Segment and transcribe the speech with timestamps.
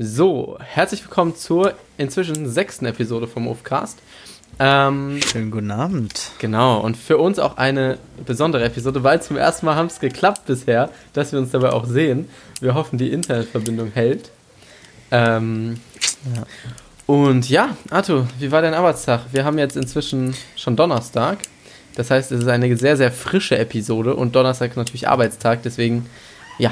[0.00, 3.98] So, herzlich willkommen zur inzwischen sechsten Episode vom Ofcast.
[4.60, 6.30] Ähm, Schönen guten Abend.
[6.38, 10.46] Genau, und für uns auch eine besondere Episode, weil zum ersten Mal haben es geklappt
[10.46, 12.28] bisher, dass wir uns dabei auch sehen.
[12.60, 14.30] Wir hoffen, die Internetverbindung hält.
[15.10, 15.80] Ähm,
[16.32, 16.44] ja.
[17.06, 19.22] Und ja, Arthur, wie war dein Arbeitstag?
[19.32, 21.38] Wir haben jetzt inzwischen schon Donnerstag.
[21.96, 25.64] Das heißt, es ist eine sehr, sehr frische Episode und Donnerstag ist natürlich Arbeitstag.
[25.64, 26.06] Deswegen,
[26.56, 26.70] ja,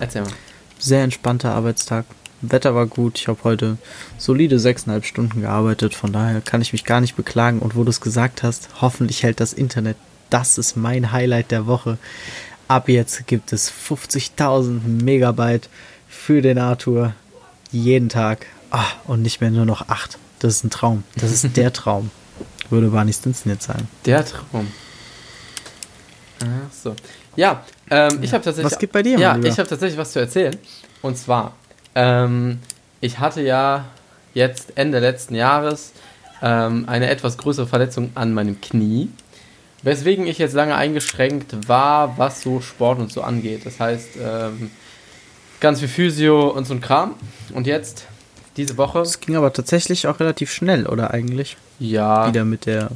[0.00, 0.32] erzähl mal.
[0.80, 2.04] Sehr entspannter Arbeitstag.
[2.40, 3.18] Wetter war gut.
[3.18, 3.78] Ich habe heute
[4.16, 5.94] solide sechseinhalb Stunden gearbeitet.
[5.94, 7.58] Von daher kann ich mich gar nicht beklagen.
[7.58, 9.96] Und wo du es gesagt hast, hoffentlich hält das Internet.
[10.30, 11.98] Das ist mein Highlight der Woche.
[12.68, 15.68] Ab jetzt gibt es 50.000 Megabyte
[16.08, 17.14] für den Arthur.
[17.72, 18.46] Jeden Tag.
[18.70, 20.18] Ah, und nicht mehr nur noch acht.
[20.38, 21.04] Das ist ein Traum.
[21.16, 22.10] Das ist der Traum.
[22.70, 23.88] Würde Barney Stinson jetzt sagen.
[24.04, 24.68] Der Traum.
[26.40, 26.94] Ach so.
[27.34, 28.18] Ja, ähm, ja.
[28.20, 28.72] ich habe tatsächlich.
[28.72, 29.18] Was gibt bei dir?
[29.18, 30.56] Ja, ich habe tatsächlich was zu erzählen.
[31.02, 31.54] Und zwar
[31.98, 32.60] ähm,
[33.00, 33.86] ich hatte ja
[34.32, 35.92] jetzt Ende letzten Jahres
[36.40, 39.10] ähm, eine etwas größere Verletzung an meinem Knie,
[39.82, 43.66] weswegen ich jetzt lange eingeschränkt war, was so Sport und so angeht.
[43.66, 44.70] Das heißt, ähm,
[45.58, 47.14] ganz viel Physio und so ein Kram.
[47.52, 48.06] Und jetzt,
[48.56, 49.00] diese Woche.
[49.00, 51.56] Es ging aber tatsächlich auch relativ schnell, oder eigentlich?
[51.80, 52.28] Ja.
[52.28, 52.90] Wieder mit der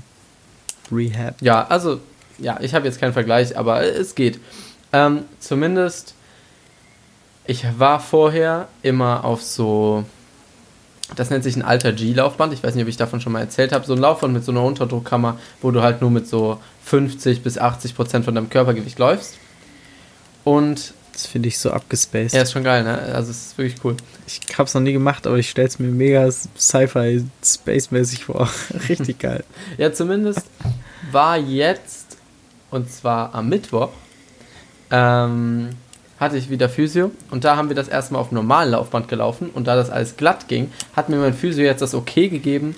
[0.92, 1.34] Rehab.
[1.41, 1.98] Ja, also,
[2.39, 4.39] ja, ich habe jetzt keinen Vergleich, aber es geht.
[4.92, 6.14] Ähm, zumindest
[7.53, 10.05] ich war vorher immer auf so,
[11.14, 12.53] das nennt sich ein alter G-Laufband.
[12.55, 13.84] Ich weiß nicht, ob ich davon schon mal erzählt habe.
[13.84, 17.58] So ein Laufband mit so einer Unterdruckkammer, wo du halt nur mit so 50 bis
[17.58, 19.39] 80 Prozent von deinem Körpergewicht läufst.
[20.45, 20.95] Und.
[21.12, 22.33] Das finde ich so abgespaced.
[22.33, 22.98] Ja, ist schon geil, ne?
[22.98, 23.98] Also, es ist wirklich cool.
[24.27, 28.48] Ich habe es noch nie gemacht, aber ich stelle es mir mega Sci-Fi Space-mäßig vor.
[28.89, 29.45] Richtig geil.
[29.77, 30.47] ja, zumindest
[31.11, 32.17] war jetzt,
[32.70, 33.91] und zwar am Mittwoch,
[34.91, 35.69] ähm,
[36.23, 39.67] hatte ich wieder Physio und da haben wir das erstmal auf normalen Laufband gelaufen und
[39.67, 42.75] da das alles glatt ging, hat mir mein Physio jetzt das okay gegeben,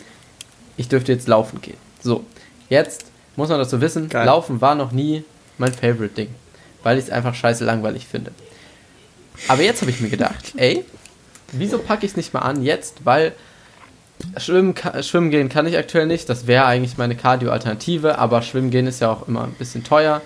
[0.77, 1.77] ich dürfte jetzt laufen gehen.
[2.03, 2.25] So,
[2.69, 3.05] jetzt
[3.37, 4.27] muss man dazu wissen, Geil.
[4.27, 5.25] Laufen war noch nie
[5.59, 6.29] mein Favorite-Ding,
[6.83, 8.33] weil ich es einfach scheiße langweilig finde.
[9.49, 10.85] Aber jetzt habe ich mir gedacht, ey,
[11.53, 13.33] wieso packe ich es nicht mal an jetzt, weil
[14.39, 18.87] Schwimmen, schwimmen gehen kann ich aktuell nicht, das wäre eigentlich meine Cardio-Alternative, aber Schwimmen gehen
[18.87, 20.23] ist ja auch immer ein bisschen teuer,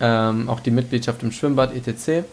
[0.00, 2.26] ähm, auch die Mitgliedschaft im Schwimmbad etc.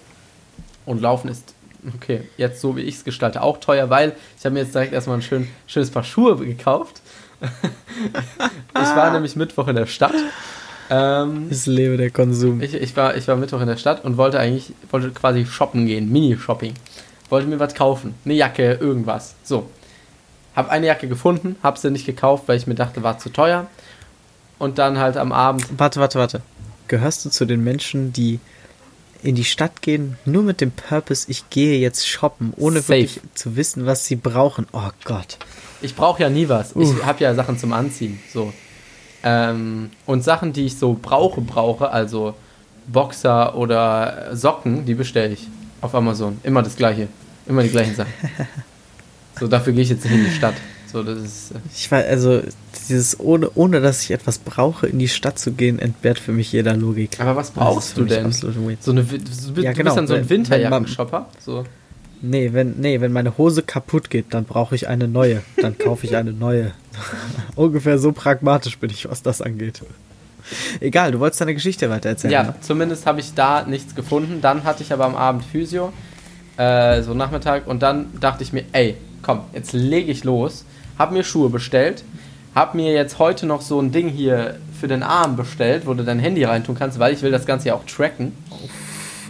[0.86, 1.54] Und Laufen ist,
[1.96, 4.94] okay, jetzt so wie ich es gestalte, auch teuer, weil ich habe mir jetzt direkt
[4.94, 7.02] erstmal ein schön, schönes Paar Schuhe gekauft.
[7.42, 10.16] ich war nämlich Mittwoch in der Stadt.
[10.90, 12.62] Ähm, das lebe der Konsum.
[12.62, 15.86] Ich, ich, war, ich war Mittwoch in der Stadt und wollte eigentlich, wollte quasi shoppen
[15.86, 16.74] gehen, Mini-Shopping.
[17.30, 19.36] Wollte mir was kaufen, eine Jacke, irgendwas.
[19.44, 19.70] So.
[20.56, 23.68] Hab eine Jacke gefunden, hab sie nicht gekauft, weil ich mir dachte, war zu teuer.
[24.58, 25.66] Und dann halt am Abend.
[25.78, 26.42] Warte, warte, warte.
[26.88, 28.40] Gehörst du zu den Menschen, die
[29.26, 32.90] in die Stadt gehen, nur mit dem Purpose, ich gehe jetzt shoppen, ohne Safe.
[32.90, 34.68] wirklich zu wissen, was sie brauchen.
[34.72, 35.38] Oh Gott.
[35.82, 36.74] Ich brauche ja nie was.
[36.74, 36.98] Uff.
[36.98, 38.20] Ich habe ja Sachen zum Anziehen.
[38.34, 38.54] So.
[39.24, 42.36] Ähm, und Sachen, die ich so brauche, brauche, also
[42.88, 45.48] Boxer oder Socken, die bestelle ich
[45.82, 46.40] auf Amazon.
[46.44, 47.08] Immer das gleiche.
[47.48, 48.14] Immer die gleichen Sachen.
[49.40, 50.56] so, dafür gehe ich jetzt nicht in die Stadt.
[50.92, 52.42] So, das ist, äh ich weiß, also
[52.88, 56.52] dieses ohne, ohne dass ich etwas brauche, in die Stadt zu gehen, entbehrt für mich
[56.52, 57.20] jeder Logik.
[57.20, 58.32] Aber was brauchst du denn?
[58.32, 61.30] So eine, du, ja, genau, bist dann so ein Winterjackenshopper?
[61.40, 61.66] So.
[62.22, 65.42] Nee, wenn, nee, wenn meine Hose kaputt geht, dann brauche ich eine neue.
[65.62, 66.72] Dann kaufe ich eine neue.
[67.56, 69.82] Ungefähr so pragmatisch bin ich, was das angeht.
[70.80, 72.32] Egal, du wolltest deine Geschichte weiter erzählen.
[72.32, 72.56] Ja, ne?
[72.62, 74.42] zumindest habe ich da nichts gefunden.
[74.42, 75.92] Dann hatte ich aber am Abend Physio,
[76.58, 80.66] äh, so Nachmittag, und dann dachte ich mir, ey, komm, jetzt lege ich los
[80.98, 82.04] hab mir Schuhe bestellt,
[82.56, 86.04] hab mir jetzt heute noch so ein Ding hier für den Arm bestellt, wo du
[86.04, 88.32] dein Handy reintun kannst, weil ich will das Ganze ja auch tracken.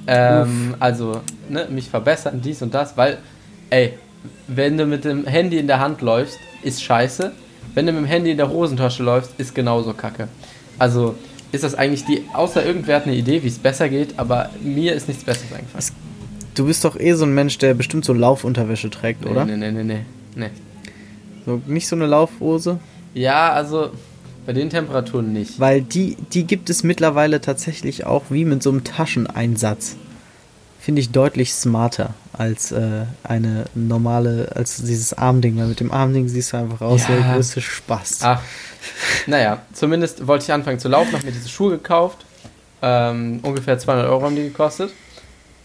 [0.08, 3.18] Ähm, also, ne, mich verbessern, dies und das, weil,
[3.72, 3.94] ey,
[4.48, 7.32] wenn du mit dem Handy in der Hand läufst, ist scheiße.
[7.74, 10.28] Wenn du mit dem Handy in der Hosentasche läufst, ist genauso kacke.
[10.78, 11.16] Also
[11.52, 14.94] ist das eigentlich die, außer irgendwer hat eine Idee, wie es besser geht, aber mir
[14.94, 15.86] ist nichts Besseres eingefallen.
[16.54, 19.46] Du bist doch eh so ein Mensch, der bestimmt so Laufunterwäsche trägt, nee, oder?
[19.46, 20.06] Nee, nee, nee, nee,
[20.36, 20.50] nee.
[21.46, 22.80] So, nicht so eine Laufhose?
[23.16, 23.92] Ja, also
[24.46, 25.60] bei den Temperaturen nicht.
[25.60, 29.96] Weil die, die gibt es mittlerweile tatsächlich auch wie mit so einem Tascheneinsatz.
[30.80, 35.58] Finde ich deutlich smarter als äh, eine normale, als dieses Armding.
[35.58, 37.16] Weil mit dem Armding siehst du einfach aus, ja.
[37.16, 38.20] der größte Spaß.
[38.22, 38.42] Ach,
[39.26, 42.26] naja, zumindest wollte ich anfangen zu laufen, habe mir diese Schuhe gekauft.
[42.82, 44.92] Ähm, ungefähr 200 Euro haben die gekostet.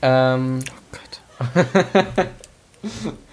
[0.00, 0.96] Ähm, oh
[1.53, 1.67] Gott.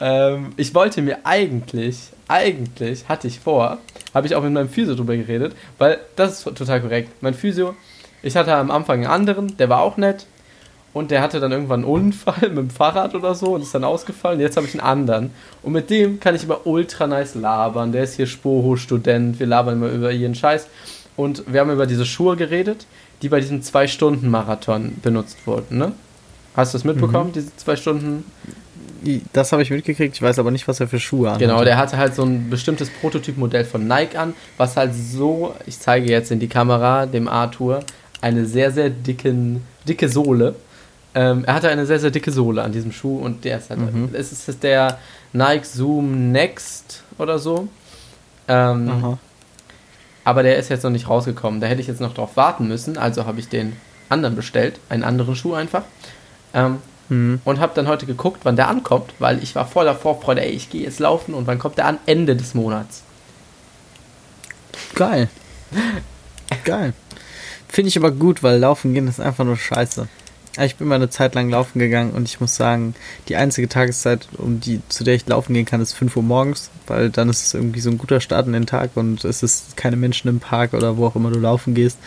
[0.00, 3.78] Ähm, ich wollte mir eigentlich, eigentlich hatte ich vor,
[4.14, 7.10] habe ich auch mit meinem Physio drüber geredet, weil das ist total korrekt.
[7.20, 7.74] Mein Physio,
[8.22, 10.26] ich hatte am Anfang einen anderen, der war auch nett.
[10.92, 13.84] Und der hatte dann irgendwann einen Unfall mit dem Fahrrad oder so und ist dann
[13.84, 14.40] ausgefallen.
[14.40, 15.30] Jetzt habe ich einen anderen.
[15.62, 17.92] Und mit dem kann ich immer ultra nice labern.
[17.92, 19.38] Der ist hier Spoho-Student.
[19.38, 20.66] Wir labern immer über ihren Scheiß.
[21.16, 22.86] Und wir haben über diese Schuhe geredet,
[23.22, 25.92] die bei diesem 2-Stunden-Marathon benutzt wurden, ne?
[26.56, 27.34] Hast du das mitbekommen, mhm.
[27.34, 28.24] diese zwei Stunden?
[29.32, 31.38] Das habe ich mitgekriegt, ich weiß aber nicht, was er für Schuhe hat.
[31.38, 35.78] Genau, der hatte halt so ein bestimmtes Prototypmodell von Nike an, was halt so, ich
[35.78, 37.80] zeige jetzt in die Kamera, dem Arthur,
[38.20, 40.54] eine sehr, sehr dicken, dicke Sohle.
[41.14, 43.80] Ähm, er hatte eine sehr, sehr dicke Sohle an diesem Schuh und der ist halt,
[43.80, 44.10] mhm.
[44.12, 44.98] es ist der
[45.32, 47.68] Nike Zoom Next oder so.
[48.48, 49.18] Ähm,
[50.24, 51.60] aber der ist jetzt noch nicht rausgekommen.
[51.60, 53.74] Da hätte ich jetzt noch drauf warten müssen, also habe ich den
[54.08, 55.82] anderen bestellt, einen anderen Schuh einfach.
[56.52, 56.78] Ähm,
[57.10, 57.40] mhm.
[57.44, 60.70] Und habe dann heute geguckt, wann der ankommt, weil ich war voller Vorfreude, ey, ich
[60.70, 61.98] gehe jetzt laufen und wann kommt der an?
[62.06, 63.02] Ende des Monats.
[64.94, 65.28] Geil.
[66.64, 66.94] Geil.
[67.68, 70.08] Finde ich aber gut, weil laufen gehen ist einfach nur scheiße.
[70.60, 72.94] Ich bin mal eine Zeit lang laufen gegangen und ich muss sagen,
[73.28, 76.70] die einzige Tageszeit, um die, zu der ich laufen gehen kann, ist 5 Uhr morgens,
[76.88, 79.76] weil dann ist es irgendwie so ein guter Start in den Tag und es ist
[79.76, 81.98] keine Menschen im Park oder wo auch immer du laufen gehst.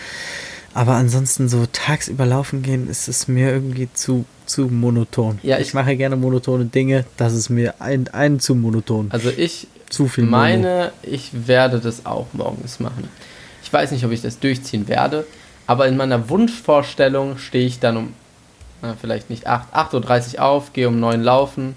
[0.73, 5.39] Aber ansonsten so tagsüber laufen gehen, ist es mir irgendwie zu, zu monoton.
[5.43, 9.09] Ja, ich, ich mache gerne monotone Dinge, das ist mir ein, ein zu monoton.
[9.11, 11.15] Also ich zu viel meine, Mono.
[11.15, 13.07] ich werde das auch morgens machen.
[13.61, 15.25] Ich weiß nicht, ob ich das durchziehen werde,
[15.67, 18.13] aber in meiner Wunschvorstellung stehe ich dann um,
[18.81, 21.75] na, vielleicht nicht 8, 8.30 Uhr auf, gehe um 9 Uhr laufen.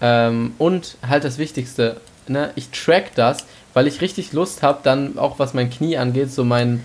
[0.00, 5.18] Ähm, und halt das Wichtigste, ne, ich track das, weil ich richtig Lust habe, dann
[5.18, 6.80] auch was mein Knie angeht, so mein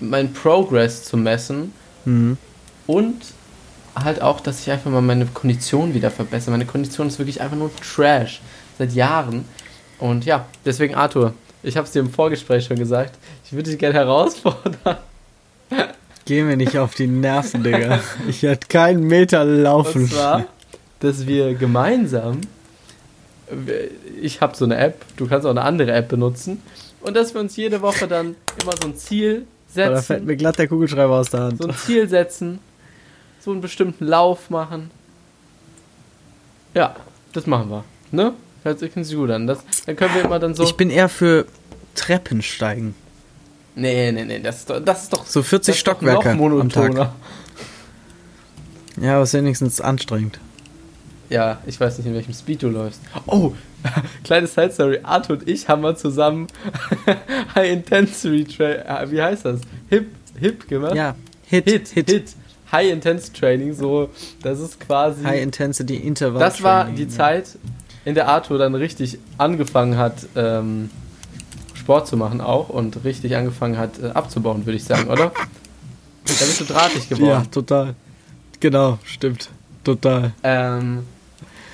[0.00, 1.72] mein Progress zu messen
[2.04, 2.36] mhm.
[2.86, 3.16] und
[3.94, 6.52] halt auch, dass ich einfach mal meine Kondition wieder verbessere.
[6.52, 8.40] Meine Kondition ist wirklich einfach nur Trash
[8.78, 9.44] seit Jahren.
[9.98, 13.78] Und ja, deswegen Arthur, ich habe es dir im Vorgespräch schon gesagt, ich würde dich
[13.78, 14.98] gerne herausfordern.
[16.24, 18.00] Geh mir nicht auf die Nerven, Digga.
[18.28, 20.02] Ich werde keinen Meter laufen.
[20.02, 20.44] Und zwar,
[21.00, 22.42] dass wir gemeinsam,
[24.20, 26.62] ich habe so eine App, du kannst auch eine andere App benutzen,
[27.00, 29.94] und dass wir uns jede Woche dann immer so ein Ziel setzen.
[29.94, 31.62] Da fällt mir glatt der Kugelschreiber aus der Hand.
[31.62, 32.58] So ein Ziel setzen,
[33.40, 34.90] so einen bestimmten Lauf machen.
[36.74, 36.96] Ja,
[37.32, 37.84] das machen wir.
[38.10, 38.32] Ne?
[38.62, 39.46] Hört sich ganz gut an.
[39.46, 40.62] Das, dann können wir immer dann so.
[40.62, 41.46] Ich bin eher für
[41.94, 42.94] Treppensteigen.
[43.74, 47.12] Nee, nee, nee, das ist doch, das ist doch so 40 Stockwerke am Tag.
[49.00, 50.40] Ja, aber ist wenigstens anstrengend.
[51.30, 53.00] Ja, ich weiß nicht, in welchem Speed du läufst.
[53.26, 53.52] Oh,
[54.24, 55.00] kleine Side Story.
[55.02, 56.46] Arthur und ich haben mal zusammen
[57.54, 59.60] High Intensity Training, äh, wie heißt das?
[59.90, 60.08] Hip,
[60.38, 60.94] Hip gemacht?
[60.94, 61.14] Ja,
[61.46, 62.10] Hit, Hit, Hit.
[62.10, 62.24] Hit.
[62.72, 64.10] High Intensity Training, so,
[64.42, 65.24] das ist quasi.
[65.24, 66.40] High Intensity Interval.
[66.40, 67.08] Das war Training, die ja.
[67.08, 67.58] Zeit,
[68.04, 70.90] in der Arthur dann richtig angefangen hat, ähm,
[71.74, 75.32] Sport zu machen auch und richtig angefangen hat, äh, abzubauen, würde ich sagen, oder?
[76.24, 77.28] Da bist du drahtig geworden.
[77.28, 77.94] Ja, total.
[78.60, 79.48] Genau, stimmt.
[79.84, 80.32] Total.
[80.42, 81.04] Ähm,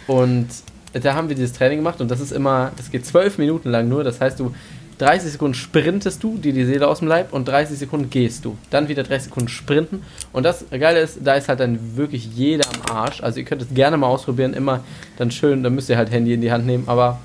[0.06, 0.48] und
[0.92, 3.88] da haben wir dieses Training gemacht und das ist immer, das geht zwölf Minuten lang
[3.88, 4.04] nur.
[4.04, 4.54] Das heißt, du
[4.98, 8.56] 30 Sekunden sprintest du, dir die Seele aus dem Leib und 30 Sekunden gehst du.
[8.70, 10.02] Dann wieder 30 Sekunden sprinten.
[10.32, 13.20] Und das Geile ist, da ist halt dann wirklich jeder am Arsch.
[13.20, 14.84] Also ihr könnt es gerne mal ausprobieren, immer
[15.16, 17.18] dann schön, dann müsst ihr halt Handy in die Hand nehmen, aber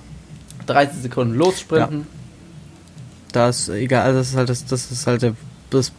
[0.65, 1.99] 30 Sekunden lossprinten.
[1.99, 2.05] Ja.
[3.31, 5.33] Da ist egal, also das ist halt das, das ist halt
[5.69, 5.91] das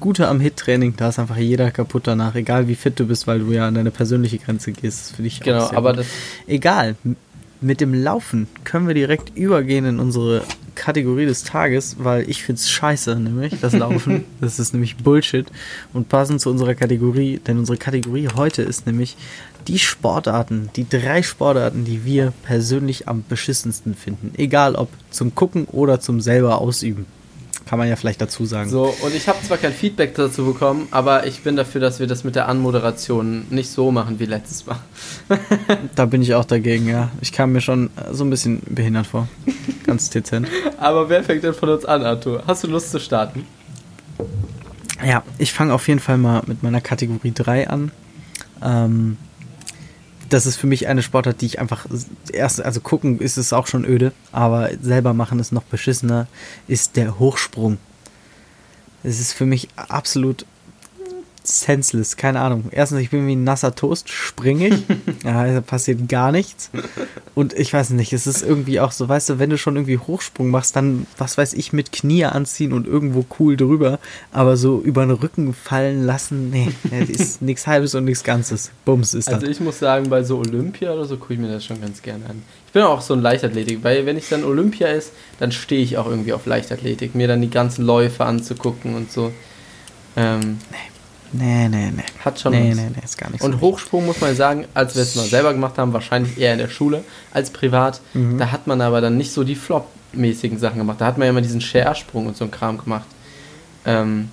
[0.00, 3.40] Gute am Hit-Training, da ist einfach jeder kaputt danach, egal wie fit du bist, weil
[3.40, 5.00] du ja an deine persönliche Grenze gehst.
[5.00, 6.00] Das finde ich genau, auch sehr aber gut.
[6.00, 6.06] das
[6.46, 6.96] egal.
[7.62, 10.42] Mit dem Laufen können wir direkt übergehen in unsere
[10.74, 14.24] Kategorie des Tages, weil ich finde es scheiße, nämlich das Laufen.
[14.40, 15.46] das ist nämlich Bullshit
[15.94, 19.16] und passend zu unserer Kategorie, denn unsere Kategorie heute ist nämlich
[19.66, 24.32] die Sportarten, die drei Sportarten, die wir persönlich am beschissensten finden.
[24.36, 27.06] Egal ob zum Gucken oder zum selber ausüben.
[27.66, 28.70] Kann man ja vielleicht dazu sagen.
[28.70, 32.06] So, und ich habe zwar kein Feedback dazu bekommen, aber ich bin dafür, dass wir
[32.06, 34.78] das mit der Anmoderation nicht so machen wie letztes Mal.
[35.96, 37.10] da bin ich auch dagegen, ja.
[37.20, 39.26] Ich kam mir schon so ein bisschen behindert vor.
[39.84, 40.46] Ganz dezent.
[40.78, 42.44] aber wer fängt denn von uns an, Arthur?
[42.46, 43.44] Hast du Lust zu starten?
[45.04, 47.90] Ja, ich fange auf jeden Fall mal mit meiner Kategorie 3 an.
[48.62, 49.16] Ähm,
[50.28, 51.86] das ist für mich eine Sportart, die ich einfach
[52.32, 56.26] erst, also gucken ist es auch schon öde, aber selber machen ist noch beschissener,
[56.68, 57.78] ist der Hochsprung.
[59.02, 60.46] Es ist für mich absolut
[61.48, 62.64] senseless, keine Ahnung.
[62.70, 64.82] Erstens, ich bin wie ein nasser Toast, springe ich,
[65.24, 66.70] ja, da passiert gar nichts.
[67.34, 69.98] Und ich weiß nicht, es ist irgendwie auch so, weißt du, wenn du schon irgendwie
[69.98, 73.98] Hochsprung machst, dann, was weiß ich, mit Knie anziehen und irgendwo cool drüber,
[74.32, 76.68] aber so über den Rücken fallen lassen, nee,
[77.08, 78.70] ist nichts Halbes und nichts Ganzes.
[78.84, 79.34] Bums ist das.
[79.34, 82.02] Also ich muss sagen, bei so Olympia oder so gucke ich mir das schon ganz
[82.02, 82.42] gerne an.
[82.66, 85.96] Ich bin auch so ein Leichtathletik, weil wenn ich dann Olympia ist, dann stehe ich
[85.96, 89.32] auch irgendwie auf Leichtathletik, mir dann die ganzen Läufe anzugucken und so.
[90.16, 90.95] Ähm, nee
[91.32, 92.02] Nee, nee, nee.
[92.24, 92.76] Hat schon nee, was.
[92.76, 93.60] nee, nee, ist gar nicht Und so.
[93.60, 96.68] Hochsprung muss man sagen, als wir es mal selber gemacht haben, wahrscheinlich eher in der
[96.68, 98.00] Schule als privat.
[98.14, 98.38] Mhm.
[98.38, 101.00] Da hat man aber dann nicht so die Flop-mäßigen Sachen gemacht.
[101.00, 103.06] Da hat man ja immer diesen Share-Sprung und so ein Kram gemacht.
[103.84, 104.30] Ähm,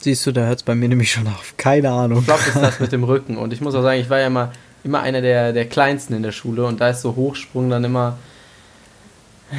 [0.00, 1.54] Siehst du, da hört es bei mir nämlich schon auf.
[1.56, 2.22] Keine Ahnung.
[2.22, 3.36] Flop ist das mit dem Rücken.
[3.36, 6.22] Und ich muss auch sagen, ich war ja immer, immer einer der, der Kleinsten in
[6.22, 8.16] der Schule und da ist so Hochsprung dann immer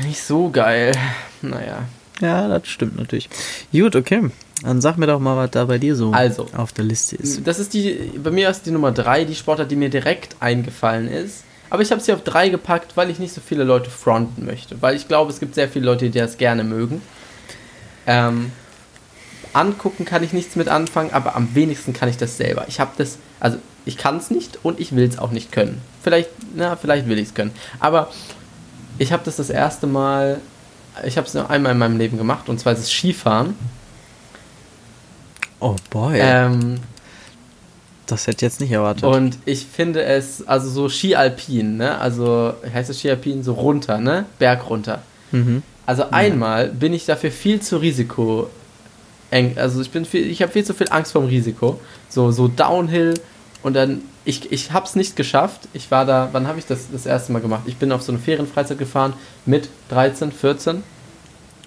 [0.05, 0.93] nicht so geil.
[1.41, 1.83] Naja.
[2.21, 3.29] Ja, das stimmt natürlich.
[3.71, 4.29] Gut, okay.
[4.63, 6.47] Dann sag mir doch mal, was da bei dir so Also.
[6.55, 7.45] auf der Liste ist.
[7.47, 11.07] Das ist die, bei mir ist die Nummer 3, die Sportart, die mir direkt eingefallen
[11.07, 11.43] ist.
[11.69, 14.81] Aber ich habe sie auf 3 gepackt, weil ich nicht so viele Leute fronten möchte.
[14.81, 17.01] Weil ich glaube, es gibt sehr viele Leute, die das gerne mögen.
[18.05, 18.51] Ähm,
[19.53, 22.65] angucken kann ich nichts mit anfangen, aber am wenigsten kann ich das selber.
[22.67, 25.81] Ich habe das, also ich kann es nicht und ich will es auch nicht können.
[26.03, 27.51] Vielleicht, na, vielleicht will ich es können.
[27.79, 28.09] Aber
[28.97, 30.39] ich habe das das erste Mal,
[31.05, 33.55] ich habe es nur einmal in meinem Leben gemacht und zwar ist es Skifahren.
[35.61, 36.79] Oh boy, Ähm,
[38.07, 39.03] das hätte ich jetzt nicht erwartet.
[39.03, 41.97] Und ich finde es, also so Skialpin, ne?
[41.97, 44.25] Also heißt es Skialpin so runter, ne?
[44.39, 45.01] Berg runter.
[45.31, 45.63] mhm.
[45.85, 48.49] Also einmal bin ich dafür viel zu Risiko
[49.29, 51.79] eng, also ich bin viel, ich habe viel zu viel Angst vorm Risiko.
[52.09, 53.13] So so Downhill
[53.63, 55.61] und dann ich ich habe es nicht geschafft.
[55.73, 57.63] Ich war da, wann habe ich das das erste Mal gemacht?
[57.65, 59.13] Ich bin auf so eine Ferienfreizeit gefahren
[59.45, 60.83] mit 13, 14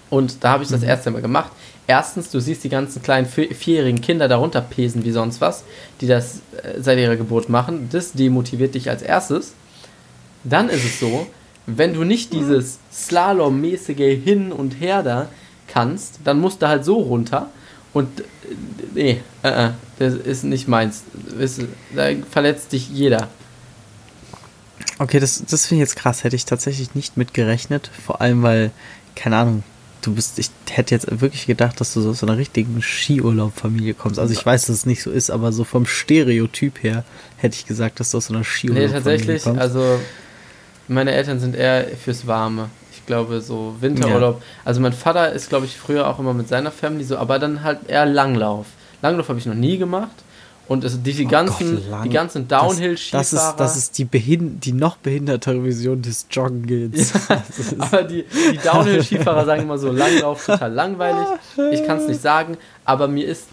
[0.09, 1.51] und da habe ich das erste Mal gemacht.
[1.87, 5.63] Erstens, du siehst die ganzen kleinen vi- vierjährigen Kinder darunter pesen wie sonst was,
[6.01, 7.89] die das äh, seit ihrer Geburt machen.
[7.91, 9.53] Das demotiviert dich als erstes.
[10.43, 11.27] Dann ist es so,
[11.67, 15.29] wenn du nicht dieses Slalom-mäßige Hin und Her da
[15.67, 17.49] kannst, dann musst du halt so runter.
[17.93, 18.23] Und äh,
[18.93, 21.03] nee, äh, äh, das ist nicht meins.
[21.95, 23.29] Da verletzt dich jeder.
[24.97, 26.23] Okay, das, das finde ich jetzt krass.
[26.23, 27.89] Hätte ich tatsächlich nicht mit gerechnet.
[28.05, 28.71] Vor allem, weil,
[29.15, 29.63] keine Ahnung,
[30.05, 33.93] du bist, ich hätte jetzt wirklich gedacht, dass du so aus so einer richtigen Skiurlaubfamilie
[33.93, 34.19] kommst.
[34.19, 37.03] Also ich weiß, dass es nicht so ist, aber so vom Stereotyp her
[37.37, 39.59] hätte ich gesagt, dass du aus so einer Nee, Skiurlaubfamilie tatsächlich, kommst.
[39.61, 39.99] also
[40.87, 42.69] meine Eltern sind eher fürs Warme.
[42.93, 44.41] Ich glaube, so Winterurlaub.
[44.63, 47.63] Also mein Vater ist, glaube ich, früher auch immer mit seiner Family so, aber dann
[47.63, 48.67] halt eher Langlauf.
[49.01, 50.23] Langlauf habe ich noch nie gemacht.
[50.67, 53.21] Und es, die, die, Oh ganzen, Gott, die ganzen das, Downhill-Skifahrer.
[53.21, 57.13] das ist, das ist die, behin die noch behindertere Version des Joggens.
[57.27, 61.27] Das ist- aber die, die Downhill-Skifahrer sagen immer so, Langlauf total langweilig.
[61.71, 63.45] Ich kann es nicht sagen, aber mir ist,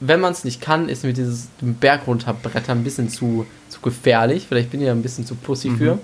[0.00, 4.46] wenn man es nicht kann, ist mir dieses Berg runterbretter ein bisschen zu, zu gefährlich.
[4.48, 5.98] Vielleicht bin ich ja ein bisschen zu pussy für.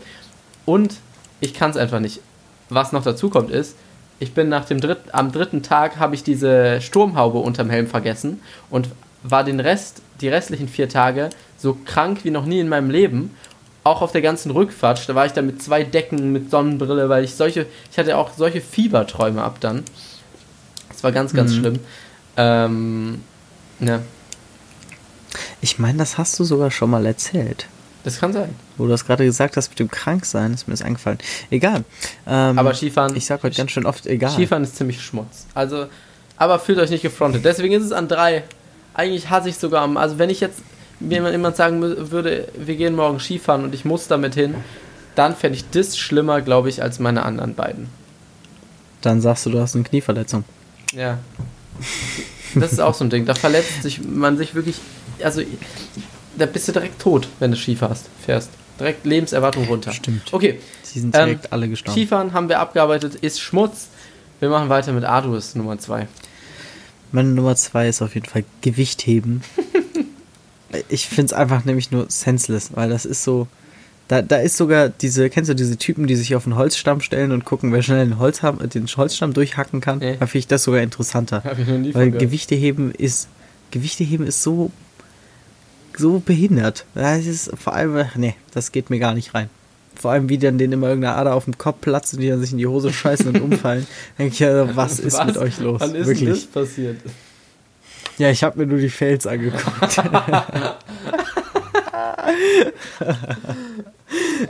[0.66, 0.97] Und
[1.40, 2.21] ich kann es einfach nicht.
[2.69, 3.76] Was noch dazu kommt ist,
[4.19, 8.40] ich bin nach dem dritten, am dritten Tag habe ich diese Sturmhaube unterm Helm vergessen
[8.71, 8.88] und
[9.25, 13.35] war den Rest, die restlichen vier Tage so krank wie noch nie in meinem Leben.
[13.85, 17.25] Auch auf der ganzen Rückfahrt, da war ich dann mit zwei Decken, mit Sonnenbrille, weil
[17.25, 19.83] ich solche, ich hatte auch solche Fieberträume ab dann.
[20.88, 21.59] Das war ganz, ganz Mhm.
[21.59, 21.78] schlimm.
[22.37, 23.23] Ähm,
[23.81, 24.02] ne,
[25.61, 27.66] Ich meine, das hast du sogar schon mal erzählt.
[28.04, 28.54] das kann sein.
[28.76, 31.19] Wo du das gerade gesagt hast mit dem Kranksein, ist mir das eingefallen.
[31.50, 31.85] Egal.
[32.26, 34.31] Ähm, Aber Skifahren, ich sag heute ganz schön oft egal.
[34.33, 35.47] Skifahren ist ziemlich Schmutz.
[35.54, 35.87] Also,
[36.37, 37.45] aber fühlt euch nicht gefrontet.
[37.45, 38.42] Deswegen ist es an drei.
[38.94, 39.96] Eigentlich hasse ich sogar am.
[39.96, 40.61] Also, wenn ich jetzt
[41.00, 44.54] mir jemand sagen würde, wir gehen morgen Skifahren und ich muss damit hin,
[45.14, 47.88] dann fände ich das schlimmer, glaube ich, als meine anderen beiden.
[49.00, 50.44] Dann sagst du, du hast eine Knieverletzung.
[50.92, 51.18] Ja.
[52.54, 53.26] Das ist auch so ein Ding.
[53.26, 54.76] Da verletzt sich man sich wirklich.
[55.22, 55.42] Also,
[56.37, 58.50] da bist du direkt tot, wenn du Ski fährst.
[58.78, 59.92] Direkt Lebenserwartung runter.
[59.92, 60.32] Stimmt.
[60.32, 60.58] Okay,
[60.94, 61.99] Die sind Ähm, direkt alle gestorben.
[61.99, 63.88] Skifahren haben wir abgearbeitet, ist Schmutz.
[64.40, 66.08] Wir machen weiter mit Arduus Nummer 2.
[67.12, 69.42] Meine Nummer zwei ist auf jeden Fall Gewicht heben.
[70.88, 73.47] ich finde es einfach nämlich nur senseless, weil das ist so.
[74.09, 77.33] Da, da ist sogar diese, kennst du diese Typen, die sich auf einen Holzstamm stellen
[77.33, 79.99] und gucken, wer schnell den, Holzham, den Holzstamm durchhacken kann?
[79.99, 80.16] Nee.
[80.19, 81.45] Da finde ich das sogar interessanter.
[81.45, 82.11] Habe ich noch nie Weil.
[82.11, 83.28] Gewichte heben ist.
[83.71, 84.71] Gewichte heben ist so.
[85.97, 86.85] so behindert.
[86.95, 88.04] Das ist vor allem.
[88.16, 89.49] Nee, das geht mir gar nicht rein.
[90.02, 92.40] Vor allem, wie dann denen immer irgendeine Ader auf dem Kopf platzt und die dann
[92.40, 93.87] sich in die Hose scheißen und umfallen.
[94.18, 95.80] Denke ich ja, was ist mit euch los?
[95.80, 96.28] Wann ist Wirklich.
[96.28, 96.97] das passiert?
[98.18, 100.02] Ja, ich habe mir nur die Fails angeguckt.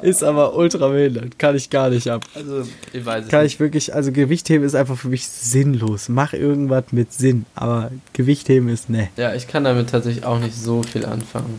[0.00, 1.38] ist aber ultra behindert.
[1.38, 2.24] Kann ich gar nicht ab.
[2.34, 3.52] Also, ich weiß es Kann nicht.
[3.52, 6.08] ich wirklich, also Gewichtheben ist einfach für mich sinnlos.
[6.08, 7.44] Mach irgendwas mit Sinn.
[7.54, 9.10] Aber Gewichtheben ist ne.
[9.18, 11.58] Ja, ich kann damit tatsächlich auch nicht so viel anfangen.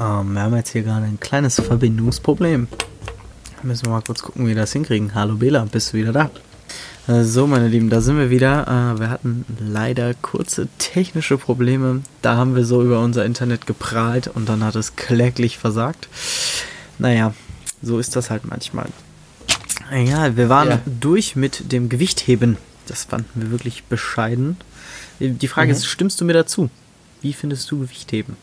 [0.00, 2.68] Ähm, wir haben jetzt hier gerade ein kleines Verbindungsproblem.
[3.62, 5.14] Müssen wir mal kurz gucken, wie wir das hinkriegen.
[5.14, 6.30] Hallo Bela, bist du wieder da?
[7.06, 8.66] Äh, So, meine Lieben, da sind wir wieder.
[8.96, 12.02] Äh, Wir hatten leider kurze technische Probleme.
[12.22, 16.08] Da haben wir so über unser Internet geprahlt und dann hat es kläglich versagt.
[16.98, 17.34] Naja,
[17.82, 18.86] so ist das halt manchmal.
[19.92, 20.80] Ja, wir waren Ja.
[20.86, 22.56] durch mit dem Gewichtheben.
[22.86, 24.56] Das fanden wir wirklich bescheiden.
[25.18, 25.72] Die Frage Mhm.
[25.76, 26.70] ist, stimmst du mir dazu?
[27.20, 28.36] Wie findest du Gewichtheben?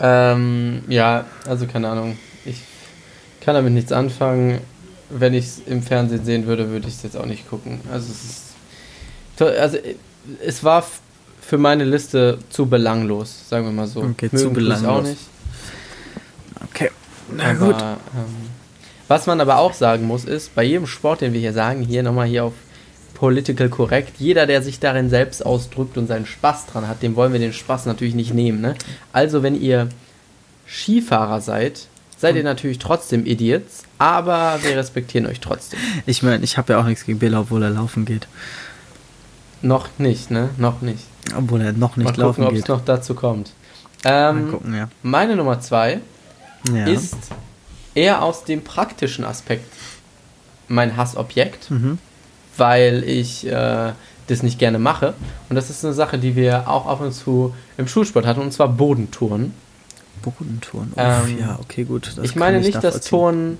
[0.00, 2.18] Ähm, ja, also keine Ahnung.
[2.44, 2.60] Ich
[3.40, 4.60] kann damit nichts anfangen.
[5.10, 7.80] Wenn ich es im Fernsehen sehen würde, würde ich es jetzt auch nicht gucken.
[7.92, 8.42] Also es ist.
[9.36, 9.94] to- Also äh,
[10.44, 10.84] es war
[11.40, 14.02] für meine Liste zu belanglos, sagen wir mal so.
[14.02, 15.08] Okay, zu Mögen auch belanglos.
[15.08, 15.20] nicht.
[16.70, 16.90] Okay.
[17.34, 17.80] Na aber, gut.
[17.80, 18.48] Ähm,
[19.08, 22.02] was man aber auch sagen muss, ist, bei jedem Sport, den wir hier sagen, hier
[22.02, 22.52] nochmal hier auf
[23.18, 27.32] Political Correct, jeder, der sich darin selbst ausdrückt und seinen Spaß dran hat, dem wollen
[27.32, 28.60] wir den Spaß natürlich nicht nehmen.
[28.60, 28.74] Ne?
[29.12, 29.88] Also, wenn ihr
[30.66, 35.78] Skifahrer seid, seid ihr natürlich trotzdem Idiots, aber wir respektieren euch trotzdem.
[36.06, 38.28] Ich meine, ich habe ja auch nichts gegen Bela, obwohl er laufen geht.
[39.62, 40.50] Noch nicht, ne?
[40.56, 41.02] Noch nicht.
[41.36, 42.68] Obwohl er noch nicht Mal gucken, laufen ob es geht.
[42.68, 43.50] noch dazu kommt.
[44.04, 44.88] Mal Ähm, gucken, ja.
[45.02, 46.00] meine Nummer zwei
[46.72, 46.86] ja.
[46.86, 47.16] ist
[47.94, 49.72] eher aus dem praktischen Aspekt
[50.68, 51.70] mein Hassobjekt.
[51.70, 51.98] mhm.
[52.58, 53.92] Weil ich äh,
[54.26, 55.14] das nicht gerne mache.
[55.48, 58.52] Und das ist eine Sache, die wir auch ab und zu im Schulsport hatten, und
[58.52, 59.54] zwar Bodentouren.
[60.22, 60.92] Bodentouren.
[60.92, 62.12] Uff, Ähm, ja, okay, gut.
[62.22, 63.10] ich meine nicht das nachvollziehen.
[63.10, 63.58] Turnen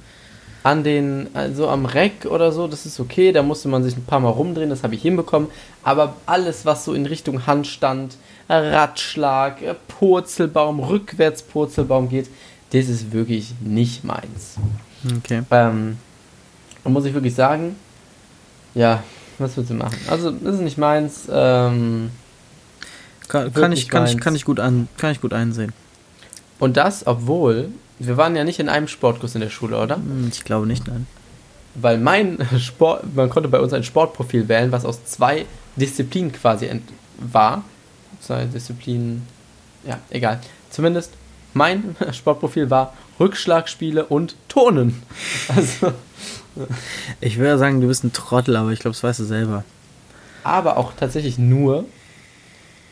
[0.65, 4.05] an den, also am Reck oder so, das ist okay, da musste man sich ein
[4.05, 5.49] paar Mal rumdrehen, das habe ich hinbekommen.
[5.83, 8.17] Aber alles, was so in Richtung Handstand,
[8.49, 12.29] Radschlag, äh, Purzelbaum, Rückwärtspurzelbaum geht,
[12.73, 14.57] das ist wirklich nicht meins.
[15.19, 15.43] Okay.
[15.51, 15.97] Ähm,
[16.85, 17.77] und muss ich wirklich sagen,
[18.75, 19.03] ja,
[19.39, 19.97] was willst du machen?
[20.09, 21.29] Also, das ist nicht meins.
[21.31, 22.11] Ähm,
[23.29, 24.25] Kann, kann, ich, kann, ich, meins.
[24.25, 25.73] kann, ich gut an, kann ich gut einsehen.
[26.59, 29.97] und das, obwohl, wir waren ja nicht in einem Sportkurs in der Schule, oder?
[29.97, 31.07] Hm, Ich glaube nicht, nein.
[31.75, 35.47] Weil mein Sport, man konnte bei uns ein Sportprofil wählen, was aus zwei
[35.77, 36.83] Disziplinen quasi ent
[37.19, 37.63] war.
[38.21, 39.23] Zwei Disziplinen,
[39.85, 40.41] ja, egal.
[40.71, 41.13] Zumindest
[41.55, 45.03] mein Sportprofil war Rückschlagspiele und Turnen.
[45.55, 45.93] Also,
[47.21, 49.65] Ich würde sagen, du bist ein Trottel, aber ich glaube, das weißt du selber.
[50.45, 51.85] aber auch tatsächlich nur,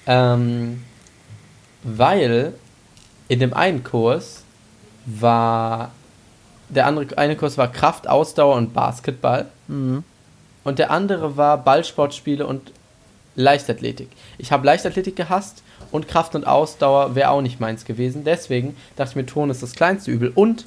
[0.06, 0.82] ähm,
[1.82, 2.52] weil
[3.28, 4.42] in dem einen Kurs
[5.06, 5.90] war
[6.68, 10.02] der andere eine Kurs war Kraft, Ausdauer und Basketball Mhm.
[10.64, 12.72] und der andere war Ballsportspiele und
[13.36, 14.08] Leichtathletik.
[14.38, 18.24] Ich habe Leichtathletik gehasst und Kraft und Ausdauer wäre auch nicht meins gewesen.
[18.24, 20.32] Deswegen dachte ich mir, Ton ist das kleinste Übel.
[20.34, 20.64] Und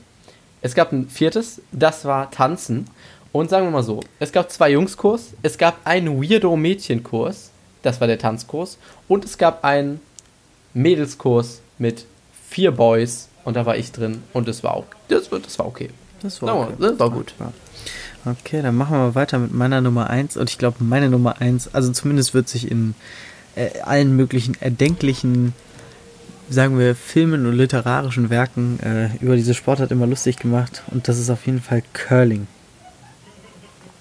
[0.62, 2.88] es gab ein viertes, das war Tanzen.
[3.32, 7.52] Und sagen wir mal so, es gab zwei Jungskurs, es gab einen Weirdo-Mädchenkurs,
[7.84, 10.00] das war der Tanzkurs, und es gab einen
[10.74, 12.06] Mädelskurs mit
[12.50, 15.68] vier Boys und da war ich drin und das war auch, das, war- das war
[15.68, 15.90] okay.
[16.22, 16.74] Das war okay.
[16.80, 17.34] Das war gut.
[18.26, 20.36] Okay, dann machen wir mal weiter mit meiner Nummer 1.
[20.36, 22.94] Und ich glaube, meine Nummer 1, also zumindest wird sich in
[23.56, 25.54] äh, allen möglichen erdenklichen,
[26.50, 30.84] sagen wir, Filmen und literarischen Werken äh, über diese Sportart immer lustig gemacht.
[30.88, 32.48] Und das ist auf jeden Fall Curling.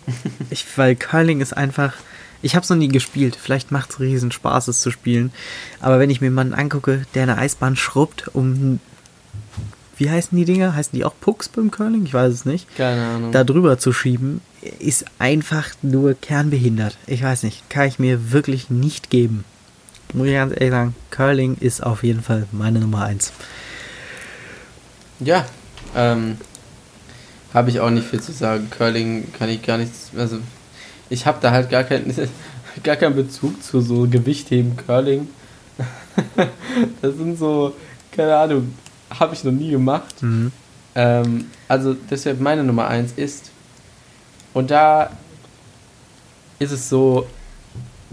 [0.51, 1.95] ich, weil Curling ist einfach.
[2.41, 3.37] Ich habe es noch nie gespielt.
[3.41, 5.33] Vielleicht macht es riesen Spaß, es zu spielen.
[5.81, 8.81] Aber wenn ich mir jemanden angucke, der eine Eisbahn schrubbt, um.
[9.97, 10.77] Wie heißen die Dinger?
[10.77, 12.05] Heißen die auch Pucks beim Curling?
[12.05, 13.33] Ich weiß es nicht Keine Ahnung.
[13.33, 14.41] da drüber zu schieben,
[14.79, 16.97] ist einfach nur kernbehindert.
[17.09, 19.45] Ich weiß nicht, kann ich mir wirklich nicht geben.
[20.15, 23.33] Muss ich ganz ehrlich sagen, Curling ist auf jeden Fall meine Nummer 1.
[25.21, 25.45] Ja,
[25.95, 26.39] ähm,
[27.53, 28.71] habe ich auch nicht viel zu sagen.
[28.71, 30.39] Curling kann ich gar nichts, also
[31.11, 32.15] ich habe da halt gar keinen,
[32.83, 35.29] gar keinen Bezug zu so Gewichtheben Curling.
[37.03, 37.75] das sind so,
[38.13, 38.75] keine Ahnung,
[39.11, 40.23] habe ich noch nie gemacht.
[40.23, 40.53] Mhm.
[40.95, 43.51] Ähm, also deshalb meine Nummer eins ist,
[44.55, 45.11] und da
[46.59, 47.27] ist es so,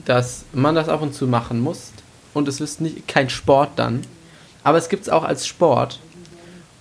[0.06, 1.92] dass man das ab und zu machen muss
[2.34, 4.02] und es ist nicht kein Sport dann,
[4.64, 6.00] aber es gibt es auch als Sport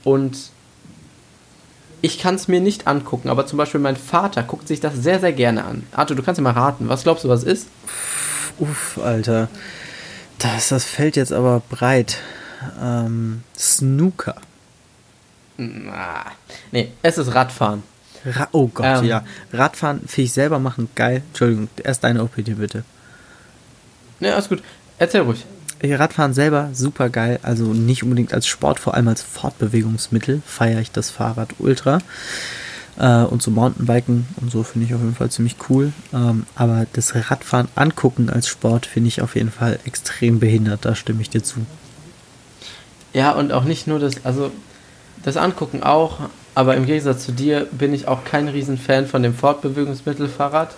[0.05, 0.37] und
[2.03, 5.21] ich kann es mir nicht angucken, aber zum Beispiel mein Vater guckt sich das sehr,
[5.21, 5.87] sehr gerne an.
[5.93, 7.67] Arthur, du kannst ja mal raten, was glaubst du, was ist?
[8.59, 9.49] Uff, Alter.
[10.39, 12.19] Das, das fällt jetzt aber breit.
[12.83, 14.37] Ähm, Snooker.
[15.57, 16.27] Na,
[16.73, 17.83] nee, es ist Radfahren.
[18.27, 19.05] Ra oh Gott, Ähm.
[19.05, 19.25] ja.
[19.53, 21.23] Radfahren, finde ich selber machen, geil.
[21.29, 22.85] Entschuldigung, erst deine Opinion bitte.
[24.21, 24.63] Ne, alles gut.
[24.99, 25.45] Erzähl ruhig.
[25.83, 30.91] Radfahren selber super geil, also nicht unbedingt als Sport, vor allem als Fortbewegungsmittel feiere ich
[30.91, 31.99] das Fahrrad ultra.
[32.97, 35.93] Äh, und so Mountainbiken und so finde ich auf jeden Fall ziemlich cool.
[36.13, 40.95] Ähm, aber das Radfahren angucken als Sport finde ich auf jeden Fall extrem behindert, da
[40.95, 41.67] stimme ich dir zu.
[43.13, 44.51] Ja, und auch nicht nur das, also
[45.23, 46.19] das Angucken auch,
[46.55, 50.75] aber im Gegensatz zu dir bin ich auch kein Riesenfan von dem Fortbewegungsmittel Fahrrad,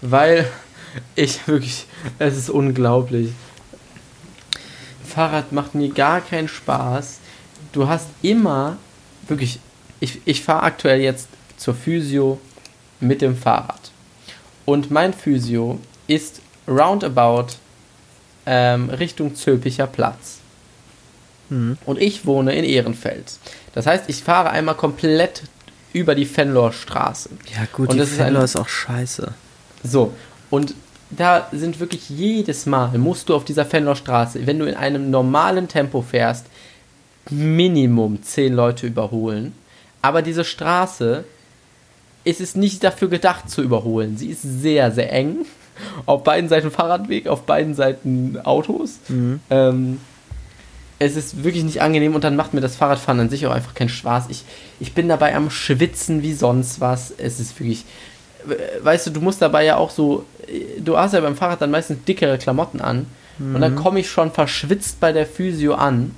[0.00, 0.46] weil
[1.14, 1.86] ich wirklich,
[2.18, 3.30] es ist unglaublich.
[5.06, 7.18] Fahrrad macht mir gar keinen Spaß.
[7.72, 8.76] Du hast immer,
[9.28, 9.60] wirklich,
[10.00, 12.40] ich, ich fahre aktuell jetzt zur Physio
[13.00, 13.90] mit dem Fahrrad.
[14.64, 17.48] Und mein Physio ist roundabout
[18.46, 20.38] ähm, Richtung Zülpicher Platz.
[21.50, 21.76] Mhm.
[21.84, 23.34] Und ich wohne in Ehrenfeld.
[23.74, 25.42] Das heißt, ich fahre einmal komplett
[25.92, 27.30] über die Fenloer Straße.
[27.54, 29.32] Ja, gut, Und die das ist ein- ist auch scheiße.
[29.84, 30.12] So,
[30.54, 30.74] und
[31.10, 35.10] da sind wirklich jedes Mal, musst du auf dieser Fenloer Straße, wenn du in einem
[35.10, 36.46] normalen Tempo fährst,
[37.30, 39.52] Minimum 10 Leute überholen.
[40.02, 41.24] Aber diese Straße
[42.24, 44.16] ist es nicht dafür gedacht zu überholen.
[44.16, 45.46] Sie ist sehr, sehr eng.
[46.06, 48.98] Auf beiden Seiten Fahrradweg, auf beiden Seiten Autos.
[49.08, 49.40] Mhm.
[49.50, 50.00] Ähm,
[50.98, 53.74] es ist wirklich nicht angenehm und dann macht mir das Fahrradfahren an sich auch einfach
[53.74, 54.26] keinen Spaß.
[54.28, 54.44] Ich,
[54.78, 57.12] ich bin dabei am Schwitzen wie sonst was.
[57.16, 57.84] Es ist wirklich.
[58.48, 60.24] äh, Weißt du, du musst dabei ja auch so.
[60.80, 63.06] Du hast ja beim Fahrrad dann meistens dickere Klamotten an.
[63.38, 66.14] Und dann komme ich schon verschwitzt bei der Physio an,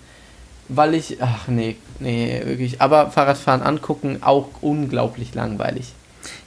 [0.69, 1.17] weil ich.
[1.23, 2.83] Ach nee, nee, wirklich.
[2.83, 5.95] Aber Fahrradfahren angucken auch unglaublich langweilig.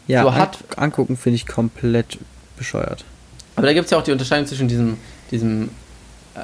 [0.07, 2.19] Ja, So an hat- angucken finde ich komplett
[2.55, 3.03] bescheuert.
[3.55, 4.97] Aber da gibt es ja auch die Unterscheidung zwischen diesem,
[5.31, 5.69] diesem
[6.35, 6.39] äh,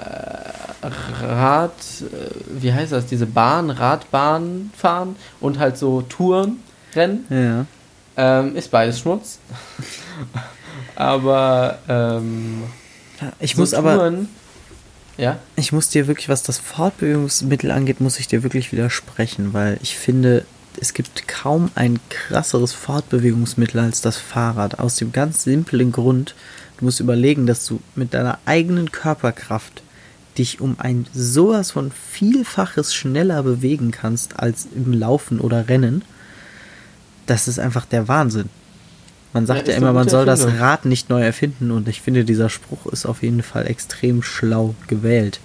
[1.24, 1.72] Rad,
[2.02, 2.30] äh,
[2.62, 6.58] wie heißt das, diese Bahn, Radbahn fahren und halt so Touren,
[6.96, 7.26] Rennen.
[7.30, 7.66] Ja.
[8.18, 9.38] Ähm, ist beides Schmutz.
[10.96, 12.64] aber ähm,
[13.40, 14.30] Ich so muss aber, Touren,
[15.18, 19.78] ja, ich muss dir wirklich, was das Fortbewegungsmittel angeht, muss ich dir wirklich widersprechen, weil
[19.82, 20.46] ich finde,
[20.80, 24.80] es gibt kaum ein krasseres Fortbewegungsmittel als das Fahrrad.
[24.80, 26.36] Aus dem ganz simplen Grund,
[26.78, 29.84] du musst überlegen, dass du mit deiner eigenen Körperkraft
[30.38, 36.04] dich um ein sowas von Vielfaches schneller bewegen kannst als im Laufen oder Rennen.
[37.26, 38.50] Das ist einfach der Wahnsinn.
[39.36, 40.62] Man sagt Ja, ja, immer, man soll das Erfindung.
[40.62, 44.76] Rad nicht neu erfinden und ich finde, dieser Spruch ist auf jeden Fall extrem schlau
[44.88, 45.42] gewählt.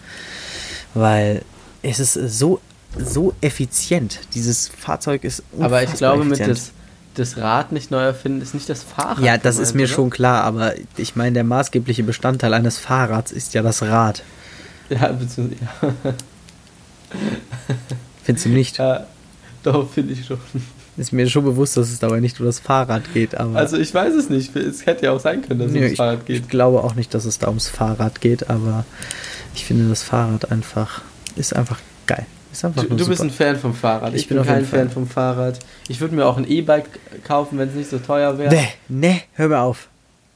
[0.95, 1.43] Weil
[1.83, 2.61] es ist so,
[2.97, 4.21] so effizient.
[4.35, 6.73] Dieses Fahrzeug ist aber ich glaube, mit effizient.
[7.17, 9.25] das, das Rad nicht neu erfinden ist nicht das Fahrrad.
[9.25, 9.93] Ja, das ist mir oder?
[9.93, 14.23] schon klar, aber ich meine, der maßgebliche Bestandteil eines Fahrrads ist ja das Rad.
[14.89, 16.15] Ja, beziehungsweise, ja.
[18.23, 18.79] Findest du nicht?
[18.79, 19.05] ja
[19.65, 20.39] doch, finde ich schon.
[20.97, 23.57] Ist mir schon bewusst, dass es dabei nicht um das Fahrrad geht, aber.
[23.57, 24.55] Also ich weiß es nicht.
[24.57, 26.37] Es hätte ja auch sein können, dass es Nö, ums ich, Fahrrad geht.
[26.37, 28.85] ich glaube auch nicht, dass es da ums Fahrrad geht, aber
[29.55, 31.03] ich finde das Fahrrad einfach
[31.37, 32.27] ist einfach geil.
[32.53, 34.15] Ist einfach Du, du bist ein Fan vom Fahrrad.
[34.15, 34.65] Ich, Ich bin bin, auf kein.
[34.67, 35.59] Fan vom Fahrrad.
[35.89, 36.89] Ich würde mir auch ein E-Bike
[37.25, 38.53] kaufen, wenn es nicht so teuer wäre.
[38.53, 39.89] Nee, nee, hör mir auf.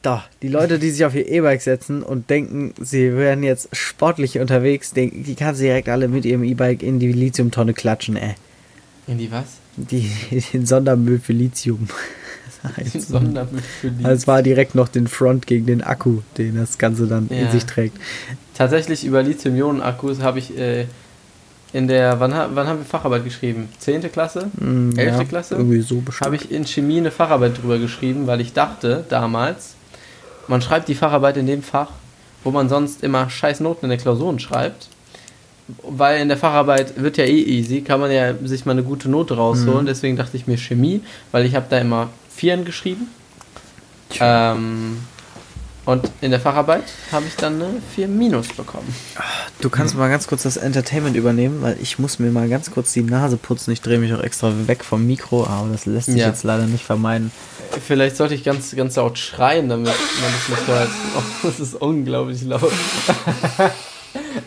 [0.03, 4.39] Da, die Leute, die sich auf ihr E-Bike setzen und denken, sie wären jetzt sportlich
[4.39, 8.35] unterwegs, die kannst du direkt alle mit ihrem E-Bike in die Lithiumtonne klatschen, ey.
[9.07, 9.45] In die was?
[9.77, 10.11] Die,
[10.53, 11.89] den Sondermüll für Lithium.
[12.93, 14.05] Den Sondermüll für die.
[14.05, 17.45] Also es war direkt noch den Front gegen den Akku, den das Ganze dann in
[17.45, 17.51] Ja.
[17.51, 17.99] sich trägt.
[18.55, 20.87] Tatsächlich über Lithium-Ionen-Akkus habe ich äh,
[21.75, 23.69] in der, wann, wann haben wir Facharbeit geschrieben?
[23.79, 24.49] Zehnte Klasse?
[24.59, 25.57] Mm, Elfte Klasse?
[25.57, 26.25] Irgendwie so bestimmt.
[26.27, 29.75] Habe ich in Chemie eine Facharbeit drüber geschrieben, weil ich dachte damals,
[30.49, 31.91] man schreibt die Facharbeit in dem Fach,
[32.45, 34.89] wo man sonst immer scheiß Noten in der Klausuren schreibt.
[35.83, 39.09] Weil in der Facharbeit wird ja eh easy, kann man ja sich mal eine gute
[39.09, 39.83] Note rausholen.
[39.83, 39.87] Mhm.
[39.87, 41.01] Deswegen dachte ich mir Chemie,
[41.33, 43.09] weil ich habe da immer Vieren geschrieben.
[44.21, 44.99] Ähm,
[45.87, 48.95] und in der Facharbeit habe ich dann eine 4 Minus bekommen.
[49.61, 52.93] Du kannst mal ganz kurz das Entertainment übernehmen, weil ich muss mir mal ganz kurz
[52.93, 53.71] die Nase putzen.
[53.73, 56.29] Ich drehe mich auch extra weg vom Mikro, aber das lässt sich Ja.
[56.29, 57.31] jetzt leider nicht vermeiden.
[57.87, 60.89] Vielleicht sollte ich ganz, ganz laut schreien, damit man das nicht hört.
[61.17, 62.73] Oh, das ist unglaublich laut.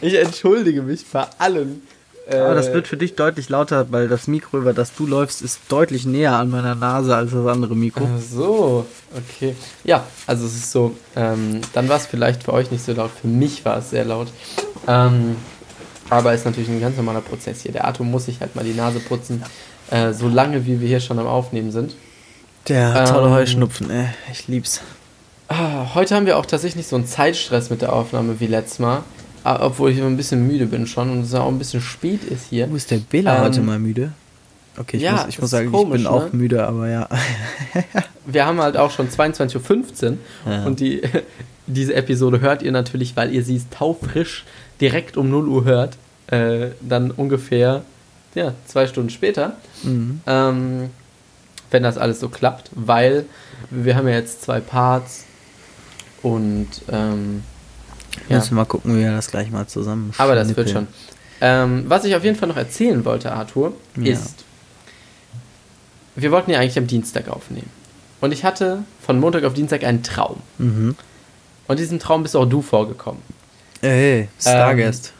[0.01, 1.81] ich entschuldige mich bei allen.
[2.29, 5.41] Aber das Äh, wird für dich deutlich lauter, weil das Mikro, über das du läufst,
[5.41, 8.05] ist deutlich näher an meiner Nase als das andere Mikro.
[8.05, 9.55] Ach so, okay.
[9.85, 13.11] Ja, also es ist so, ähm, dann war es vielleicht für euch nicht so laut,
[13.21, 14.27] für mich war es sehr laut.
[14.89, 15.37] Ähm,
[16.09, 17.71] aber ist natürlich ein ganz normaler Prozess hier.
[17.71, 19.41] Der Arthur muss sich halt mal die Nase putzen,
[19.89, 21.95] äh, so lange wie wir hier schon am Aufnehmen sind.
[22.67, 24.07] Der tolle Ähm, Heuschnupfen, ey.
[24.33, 24.81] Ich lieb's.
[25.47, 28.79] Ah, heute haben wir auch tatsächlich nicht so einen Zeitstress mit der Aufnahme wie letztes
[28.79, 29.03] Mal.
[29.47, 32.23] Ah, Obwohl ich immer ein bisschen müde bin schon und es auch ein bisschen spät
[32.25, 32.69] ist hier.
[32.69, 34.11] Wo ist der Bela Ähm, heute mal müde?
[34.77, 36.29] Okay, ich ja, muss, ich muss sagen, komisch, ich bin auch ne?
[36.33, 37.07] müde, aber ja.
[38.25, 40.17] Wir haben halt auch schon 22.15 Uhr
[40.51, 40.65] Ja.
[40.65, 41.01] und die,
[41.67, 44.43] diese Episode hört ihr natürlich, weil ihr sie taufrisch
[44.81, 45.97] direkt um 0 Uhr hört.
[46.27, 47.83] Äh, dann ungefähr
[48.35, 49.55] ja, zwei Stunden später.
[49.83, 50.19] Mhm.
[50.27, 50.89] Ähm,
[51.71, 53.25] wenn das alles so klappt, weil
[53.69, 55.23] wir haben ja jetzt zwei Parts
[56.21, 57.43] und ähm,
[58.29, 58.37] ja.
[58.37, 60.87] Müssen wir mal gucken, wie wir das gleich mal zusammen Aber das wird schon.
[61.39, 64.13] Ähm, was ich auf jeden Fall noch erzählen wollte, Arthur, Ja.
[64.13, 64.43] ist,
[66.15, 67.69] wir wollten ja eigentlich am Dienstag aufnehmen.
[68.21, 70.37] Und ich hatte von Montag auf Dienstag einen Traum.
[70.57, 70.95] Mhm.
[71.67, 73.21] Und diesem Traum bist auch du vorgekommen.
[73.81, 75.13] Ey, Stargast.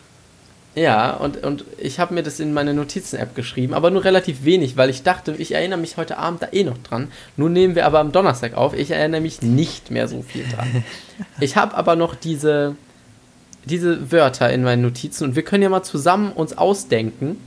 [0.73, 4.77] Ja, und, und ich habe mir das in meine Notizen-App geschrieben, aber nur relativ wenig,
[4.77, 7.11] weil ich dachte, ich erinnere mich heute Abend da eh noch dran.
[7.35, 8.73] Nun nehmen wir aber am Donnerstag auf.
[8.75, 10.83] Ich erinnere mich nicht mehr so viel dran.
[11.39, 12.75] Ich habe aber noch diese,
[13.67, 17.37] diese Wörter in meinen Notizen und wir können ja mal zusammen uns ausdenken,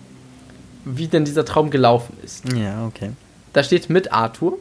[0.84, 2.44] wie denn dieser Traum gelaufen ist.
[2.52, 3.10] Ja, okay.
[3.52, 4.58] Da steht mit Arthur,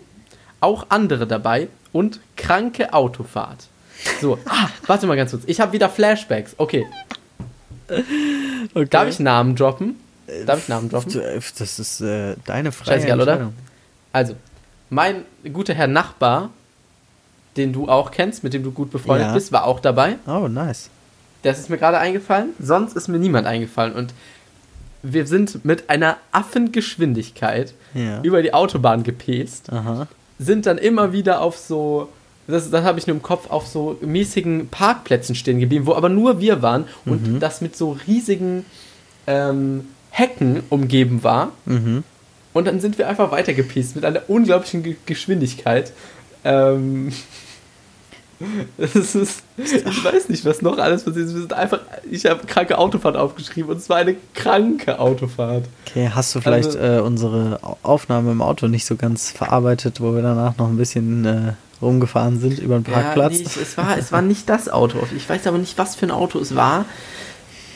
[0.59, 3.67] auch andere dabei und kranke Autofahrt.
[4.21, 5.43] So, ah, warte mal ganz kurz.
[5.47, 6.55] Ich habe wieder Flashbacks.
[6.57, 6.85] Okay.
[8.73, 8.85] okay.
[8.89, 9.95] Darf ich Namen droppen?
[10.45, 11.21] Darf ich Namen droppen?
[11.57, 12.91] Das ist äh, deine Frage.
[12.91, 13.51] Scheißegal, oder?
[14.11, 14.35] Also,
[14.89, 16.49] mein guter Herr Nachbar,
[17.57, 19.33] den du auch kennst, mit dem du gut befreundet Ja.
[19.33, 20.15] bist, war auch dabei.
[20.27, 20.89] Oh, nice.
[21.43, 22.49] Das ist mir gerade eingefallen.
[22.59, 23.93] Sonst ist mir niemand eingefallen.
[23.93, 24.13] Und
[25.01, 28.21] wir sind mit einer Affengeschwindigkeit Ja.
[28.21, 30.07] über die Autobahn gepäst, Aha.
[30.37, 32.09] sind dann immer wieder auf so,
[32.47, 36.09] das, das habe ich nur im Kopf, auf so mäßigen Parkplätzen stehen geblieben, wo aber
[36.09, 38.65] nur wir waren und das mit so riesigen
[39.27, 41.51] ähm, Hecken umgeben war.
[41.65, 42.03] Mhm.
[42.51, 45.93] Und dann sind wir einfach weitergepiest mit einer unglaublichen Ge Geschwindigkeit.
[46.43, 47.11] Ähm,
[48.77, 51.33] das ist, ich weiß nicht, was noch alles passiert ist.
[51.33, 55.65] Wir sind einfach, ich habe kranke Autofahrt aufgeschrieben und es war eine kranke Autofahrt.
[55.87, 59.99] Okay, hast du vielleicht Also- äh, unsere Au- Aufnahme im Auto nicht so ganz verarbeitet,
[60.01, 63.33] wo wir danach noch ein bisschen äh, rumgefahren sind über den Parkplatz?
[63.33, 64.99] Ja, nee, ich, es, war, es war nicht das Auto.
[65.15, 66.85] Ich weiß aber nicht, was für ein Auto es war.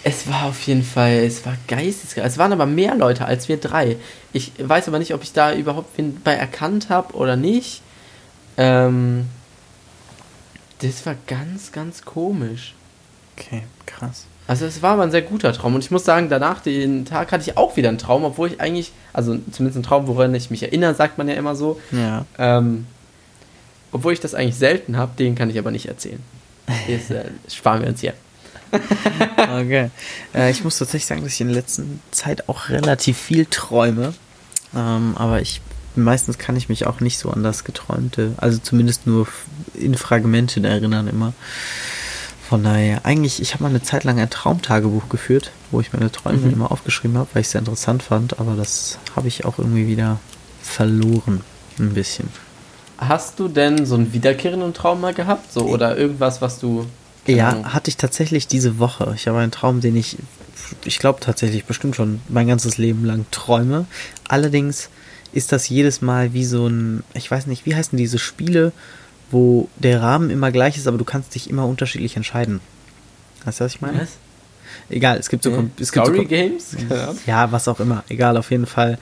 [0.06, 2.26] Es war auf jeden Fall, es war geistesgeil.
[2.26, 3.95] Es waren aber mehr Leute als wir drei.
[4.34, 7.82] Ich weiß aber nicht, ob ich da überhaupt wen bei erkannt habe oder nicht.
[8.58, 9.26] Ähm,
[10.84, 12.74] das war ganz, ganz komisch.
[13.38, 14.26] Okay, krass.
[14.46, 15.76] Also es war aber ein sehr guter Traum.
[15.76, 18.60] Und ich muss sagen, danach, den Tag, hatte ich auch wieder einen Traum, obwohl ich
[18.60, 21.80] eigentlich, also zumindest einen Traum, woran ich mich erinnere, sagt man ja immer so.
[21.91, 22.26] Ja.
[22.38, 22.86] Ähm,
[23.91, 26.22] obwohl ich das eigentlich selten habe, den kann ich aber nicht erzählen.
[26.88, 28.13] Das äh, sparen wir uns hier.
[29.38, 29.91] Okay.
[30.34, 34.13] äh, ich muss tatsächlich sagen, dass ich in der letzten Zeit auch relativ viel träume.
[34.76, 35.62] Ähm, aber ich
[35.95, 39.27] meistens kann ich mich auch nicht so an das Geträumte, also zumindest nur
[39.73, 41.34] in Fragmenten erinnern immer.
[42.47, 46.12] Von daher, eigentlich, ich habe mal eine Zeit lang ein Traumtagebuch geführt, wo ich meine
[46.12, 46.53] Träume Mhm.
[46.53, 49.88] immer aufgeschrieben habe, weil ich es sehr interessant fand, aber das habe ich auch irgendwie
[49.88, 50.19] wieder
[50.62, 51.41] verloren.
[51.79, 52.29] Ein bisschen.
[52.99, 55.51] Hast du denn so einen wiederkehrenden Traum mal gehabt?
[55.51, 56.86] So, oder irgendwas, was du.
[57.25, 57.73] Ja, Ahnung.
[57.73, 59.13] hatte ich tatsächlich diese Woche.
[59.15, 60.17] Ich habe einen Traum, den ich,
[60.86, 63.86] ich glaube tatsächlich bestimmt schon mein ganzes Leben lang träume.
[64.27, 64.89] Allerdings
[65.34, 68.72] ist das jedes Mal wie so ein, ich weiß nicht, wie heißen diese Spiele,
[69.32, 72.60] wo der Rahmen immer gleich ist, aber du kannst dich immer unterschiedlich entscheiden.
[73.46, 74.02] Weißt du, was ich meine?
[74.02, 74.10] Was?
[74.89, 76.76] Egal, es gibt so, kom- es gibt so Story kom- Games?
[76.89, 77.17] Ahnung.
[77.26, 78.04] ja, was auch immer.
[78.10, 78.98] Egal, auf jeden Fall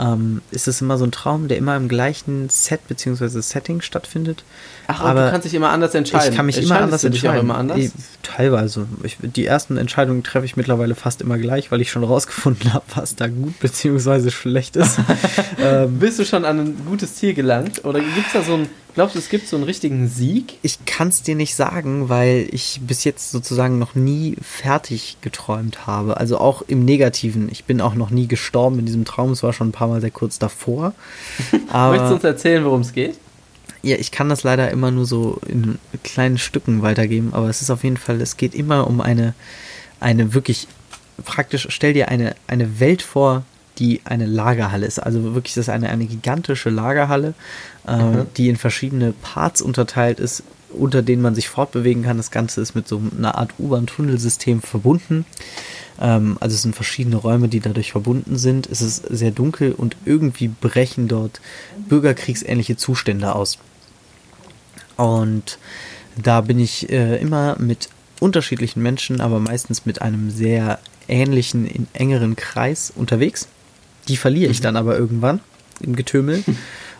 [0.00, 3.40] ähm, ist es immer so ein Traum, der immer im gleichen Set bzw.
[3.40, 4.44] Setting stattfindet.
[4.86, 6.30] Ach, und Aber du kannst dich immer anders entscheiden.
[6.30, 7.40] Ich kann mich immer anders entscheiden.
[7.40, 7.78] Immer anders?
[7.78, 7.90] Eh,
[8.22, 8.86] Teilweise.
[9.02, 12.84] Ich, die ersten Entscheidungen treffe ich mittlerweile fast immer gleich, weil ich schon rausgefunden habe,
[12.94, 14.30] was da gut bzw.
[14.30, 14.98] schlecht ist.
[15.58, 17.84] ähm, Bist du schon an ein gutes Ziel gelangt?
[17.84, 18.68] Oder gibt es da so einen.
[18.94, 20.58] Glaubst du, es gibt so einen richtigen Sieg?
[20.62, 25.86] ich kann es dir nicht sagen, weil ich bis jetzt sozusagen noch nie fertig geträumt
[25.86, 26.16] habe.
[26.16, 27.48] Also auch im Negativen.
[27.50, 29.32] Ich bin auch noch nie gestorben in diesem Traum.
[29.32, 30.94] Es war schon ein paar Mal sehr kurz davor.
[31.72, 33.16] Möchtest du uns erzählen, worum es geht?
[33.82, 37.32] ja, ich kann das leider immer nur so in kleinen Stücken weitergeben.
[37.32, 39.34] Aber es ist auf jeden Fall, es geht immer um eine,
[40.00, 40.68] eine wirklich
[41.24, 43.44] praktisch, stell dir eine, eine Welt vor,
[43.80, 45.00] die eine Lagerhalle ist.
[45.00, 47.34] Also wirklich, das ist eine, eine gigantische Lagerhalle,
[47.88, 48.26] äh, Mhm.
[48.36, 52.16] die in verschiedene Parts unterteilt ist, unter denen man sich fortbewegen kann.
[52.18, 55.24] Das Ganze ist mit so einer Art U-Bahn-Tunnelsystem verbunden.
[56.00, 58.68] Ähm, also es sind verschiedene Räume, die dadurch verbunden sind.
[58.70, 61.40] Es ist sehr dunkel und irgendwie brechen dort
[61.88, 63.58] bürgerkriegsähnliche Zustände aus.
[64.96, 65.58] Und
[66.22, 67.88] da bin ich äh, immer mit
[68.20, 73.48] unterschiedlichen Menschen, aber meistens mit einem sehr ähnlichen, in engeren Kreis unterwegs.
[74.08, 75.40] Die verliere ich dann aber irgendwann
[75.80, 76.42] im Getümmel.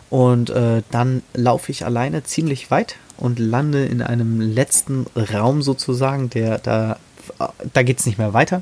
[0.09, 6.29] Und äh, dann laufe ich alleine ziemlich weit und lande in einem letzten Raum sozusagen,
[6.29, 6.99] der da,
[7.71, 8.61] da geht es nicht mehr weiter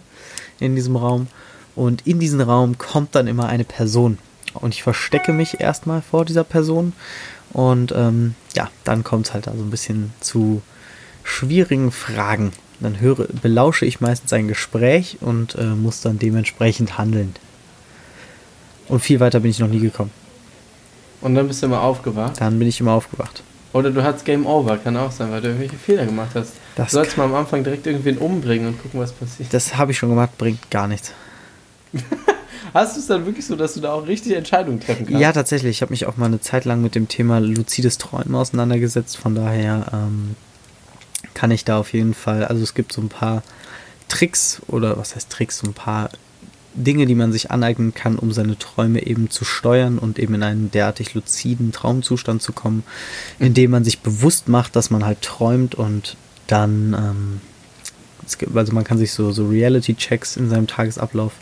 [0.60, 1.28] in diesem Raum.
[1.76, 4.20] Und in diesen Raum kommt dann immer eine Person.
[4.54, 6.94] Und ich verstecke mich erstmal vor dieser Person.
[7.52, 10.62] Und ähm, ja, dann kommt es halt da so ein bisschen zu
[11.24, 12.52] schwierigen Fragen.
[12.80, 17.34] Dann höre, belausche ich meistens ein Gespräch und äh, muss dann dementsprechend handeln.
[18.90, 20.12] Und viel weiter bin ich noch nie gekommen.
[21.22, 22.40] Und dann bist du immer aufgewacht.
[22.40, 23.44] Dann bin ich immer aufgewacht.
[23.72, 26.54] Oder du hattest Game Over, kann auch sein, weil du irgendwelche Fehler gemacht hast.
[26.76, 29.54] Das du sollst mal am Anfang direkt irgendwen umbringen und gucken, was passiert.
[29.54, 31.14] Das habe ich schon gemacht, bringt gar nichts.
[32.74, 35.20] Hast du es dann wirklich so, dass du da auch richtige Entscheidungen treffen kannst?
[35.20, 35.78] Ja, tatsächlich.
[35.78, 39.18] Ich habe mich auch mal eine Zeit lang mit dem Thema luzides Träumen auseinandergesetzt.
[39.18, 40.36] Von daher ähm,
[41.34, 43.44] kann ich da auf jeden Fall, also es gibt so ein paar
[44.08, 46.10] Tricks oder was heißt Tricks, so ein paar
[46.74, 50.44] Dinge, die man sich aneignen kann, um seine Träume eben zu steuern und eben in
[50.44, 52.84] einen derartig luziden Traumzustand zu kommen,
[53.40, 56.16] indem man sich bewusst macht, dass man halt träumt und
[56.48, 57.42] dann, ähm,
[58.26, 61.34] es gibt, also man kann sich so, so Reality-Checks in seinem Tagesablauf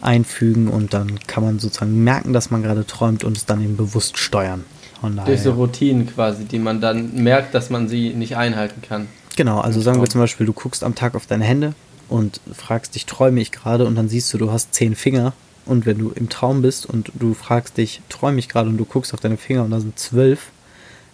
[0.00, 3.76] einfügen und dann kann man sozusagen merken, dass man gerade träumt und es dann eben
[3.76, 4.64] bewusst steuern.
[5.26, 9.08] Durch so Routinen quasi, die man dann merkt, dass man sie nicht einhalten kann.
[9.36, 11.74] Genau, also sagen wir zum Beispiel, du guckst am Tag auf deine Hände
[12.08, 13.84] und fragst dich, träume ich gerade?
[13.86, 15.32] Und dann siehst du, du hast zehn Finger.
[15.64, 18.68] Und wenn du im Traum bist und du fragst dich, träume ich gerade?
[18.68, 20.50] Und du guckst auf deine Finger und da sind zwölf,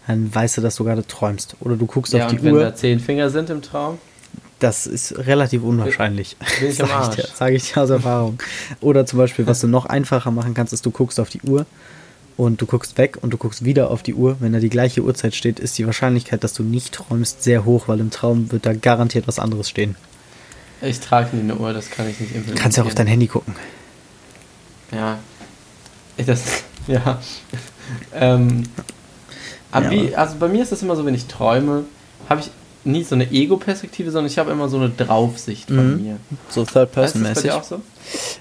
[0.07, 1.57] dann weißt du, dass du gerade träumst.
[1.61, 2.61] Oder du guckst Ja, auf die und wenn Uhr.
[2.65, 3.99] da zehn Finger sind im Traum,
[4.59, 6.37] Das ist relativ unwahrscheinlich.
[6.61, 8.39] Bin ich am Sag ich dir, sage ich dir aus Erfahrung.
[8.81, 11.65] Oder zum Beispiel, was du noch einfacher machen kannst, ist, du guckst auf die Uhr
[12.37, 14.37] und du guckst weg und du guckst wieder auf die Uhr.
[14.41, 17.89] Wenn da die gleiche Uhrzeit steht, ist die Wahrscheinlichkeit, dass du nicht träumst, sehr hoch,
[17.89, 19.97] weil im Traum wird da garantiert was anderes stehen.
[20.83, 22.59] Ich trage nie eine Uhr, das kann ich nicht Du implementieren.
[22.63, 23.55] kannst ja auch auf dein Handy gucken.
[24.93, 25.19] Ja.
[26.17, 26.43] Ich das,
[26.87, 27.19] ja.
[28.15, 28.65] ähm,
[29.89, 31.85] wie, also bei mir ist das immer so, wenn ich träume,
[32.29, 32.51] habe ich
[32.85, 36.03] nie so eine Ego-Perspektive, sondern ich habe immer so eine Draufsicht von Mhm.
[36.03, 36.17] mir.
[36.51, 37.43] So Ist das bei Third-Person-mäßig.
[37.45, 37.81] dir auch so?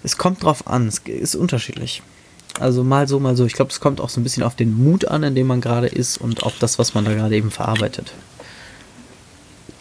[0.04, 2.02] Es kommt drauf an, es ist unterschiedlich.
[2.60, 3.46] Also mal so, mal so.
[3.46, 5.62] Ich glaube, es kommt auch so ein bisschen auf den Mut an, in dem man
[5.62, 8.12] gerade ist und auf das, was man da gerade eben verarbeitet.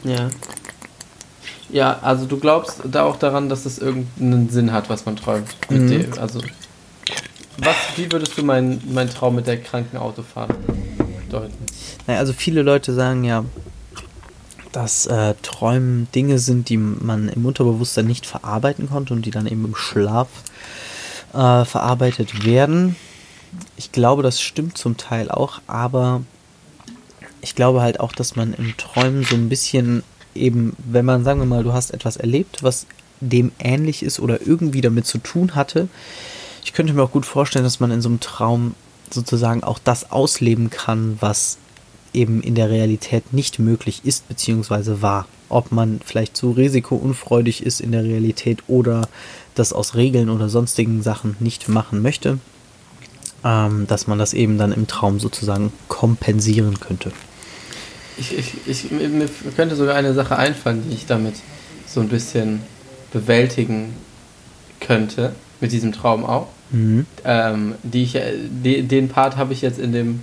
[0.04, 0.30] Ja.
[1.72, 5.48] Ja, also du glaubst da auch daran, dass es irgendeinen Sinn hat, was man träumt.
[5.68, 5.88] Mhm.
[5.88, 6.40] dem, also,
[7.58, 10.54] was, wie würdest du meinen mein Traum mit der kranken Autofahrt
[11.30, 11.54] deuten?
[12.06, 13.44] Naja, also viele Leute sagen ja,
[14.72, 19.46] dass äh, Träumen Dinge sind, die man im Unterbewusstsein nicht verarbeiten konnte und die dann
[19.46, 20.28] eben im Schlaf
[21.32, 22.96] äh, verarbeitet werden.
[23.76, 26.22] Ich glaube, das stimmt zum Teil auch, aber
[27.40, 30.02] ich glaube halt auch, dass man im Träumen so ein bisschen
[30.34, 32.86] eben, wenn man, sagen wir mal, du hast etwas erlebt, was
[33.20, 35.88] dem ähnlich ist oder irgendwie damit zu tun hatte,
[36.64, 38.74] ich könnte mir auch gut vorstellen, dass man in so einem Traum
[39.10, 41.58] sozusagen auch das ausleben kann, was
[42.12, 45.00] eben in der Realität nicht möglich ist bzw.
[45.02, 45.26] war.
[45.48, 49.08] Ob man vielleicht so risikounfreudig ist in der Realität oder
[49.54, 52.38] das aus Regeln oder sonstigen Sachen nicht machen möchte,
[53.44, 57.12] ähm, dass man das eben dann im Traum sozusagen kompensieren könnte.
[58.20, 61.36] Ich, ich, ich, mir könnte sogar eine Sache einfallen, die ich damit
[61.86, 62.60] so ein bisschen
[63.12, 63.94] bewältigen
[64.80, 66.48] könnte, mit diesem Traum auch.
[66.70, 67.06] Mhm.
[67.24, 70.20] Ähm, die ich, äh, de, den Part habe ich jetzt in dem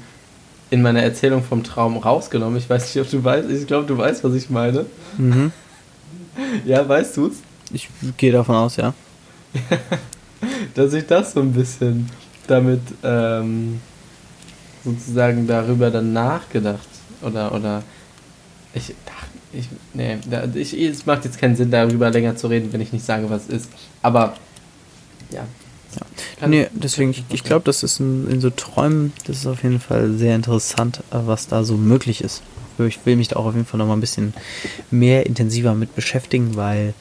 [0.69, 2.57] in meiner Erzählung vom Traum rausgenommen.
[2.57, 3.49] Ich weiß nicht, ob du weißt.
[3.49, 4.85] Ich glaube, du weißt, was ich meine.
[5.17, 5.51] Mhm.
[6.65, 7.37] Ja, weißt du's?
[7.73, 8.93] Ich gehe davon aus, ja.
[10.75, 12.11] Dass ich das so ein bisschen
[12.45, 13.81] damit ähm,
[14.85, 16.87] sozusagen darüber dann nachgedacht
[17.21, 17.83] oder oder
[18.73, 18.93] ich
[19.53, 22.91] ich nee, da, ich, es macht jetzt keinen Sinn darüber länger zu reden, wenn ich
[22.91, 23.69] nicht sage, was es ist.
[24.01, 24.35] Aber
[25.31, 25.45] ja.
[26.39, 26.47] Ja.
[26.47, 29.79] Nee, deswegen, ich, ich glaube, das ist in, in so Träumen, das ist auf jeden
[29.79, 32.43] Fall sehr interessant, äh, was da so möglich ist.
[32.77, 34.33] Ich will mich da auch auf jeden Fall noch mal ein bisschen
[34.91, 36.93] mehr intensiver mit beschäftigen, weil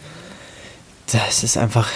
[1.12, 1.90] das ist einfach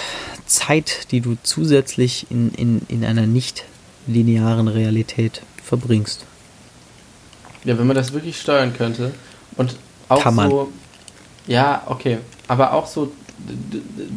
[0.45, 3.65] Zeit, die du zusätzlich in, in, in einer nicht
[4.07, 6.27] linearen Realität verbringst.
[7.65, 9.13] Ja, wenn man das wirklich steuern könnte
[9.57, 9.77] und
[10.09, 10.51] auch Kann man.
[10.51, 10.73] so.
[11.47, 12.19] Ja, okay.
[12.49, 13.13] Aber auch so,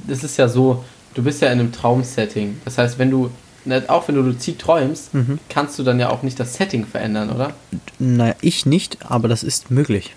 [0.08, 2.60] das ist ja so, du bist ja in einem Traumsetting.
[2.65, 3.29] Das heißt, wenn du,
[3.65, 5.39] ne, auch wenn du luzid träumst, Mhm.
[5.49, 7.53] kannst du dann ja auch nicht das Setting verändern, oder?
[7.99, 10.15] Naja, ich nicht, aber das ist möglich.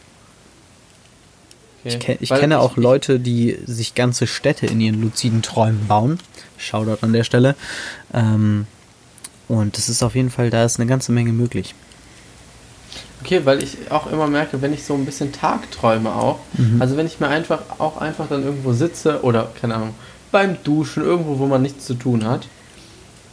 [1.85, 2.17] Okay.
[2.21, 6.19] Ich, ich kenne auch Leute, die sich ganze Städte in ihren luziden Träumen bauen.
[6.59, 7.55] Shoutout an der Stelle.
[8.13, 8.67] Ähm,
[9.47, 11.75] und das ist auf jeden Fall, da ist eine ganze Menge möglich.
[13.27, 16.81] Okay, weil ich auch immer merke, wenn ich so ein bisschen Tagträume auch, Mhm.
[16.81, 19.95] also wenn ich mir einfach auch einfach dann irgendwo sitze oder, keine Ahnung,
[20.31, 22.47] beim Duschen, irgendwo, wo man nichts zu tun hat,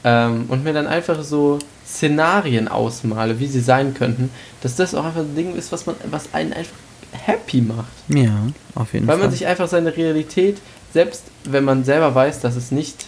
[0.03, 5.05] ähm, und mir dann einfach so Szenarien ausmale, wie sie sein könnten, dass das auch
[5.05, 6.75] einfach ein Ding ist, was man, was einen einfach
[7.11, 7.91] happy macht.
[8.07, 8.31] Ja,
[8.73, 9.25] auf jeden Weil Fall.
[9.27, 10.57] man sich einfach seine Realität,
[10.91, 13.05] selbst wenn man selber weiß, dass es nicht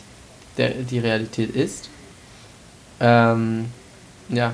[0.58, 1.90] der, die Realität ist,
[3.00, 3.66] ähm,
[4.30, 4.54] ja,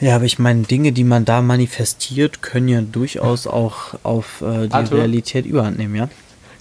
[0.00, 4.68] ja, aber ich meine, Dinge, die man da manifestiert, können ja durchaus auch auf äh,
[4.68, 4.98] die Arthur?
[4.98, 6.08] Realität überhand nehmen, ja?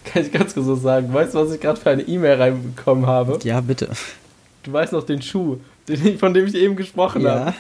[0.06, 1.14] kann ich ganz so sagen.
[1.14, 3.40] Weißt du, was ich gerade für eine E-Mail reinbekommen habe?
[3.44, 3.90] Ja, bitte.
[4.64, 5.58] Du weißt noch den Schuh,
[5.88, 7.40] den von dem ich eben gesprochen Ja.
[7.48, 7.54] habe.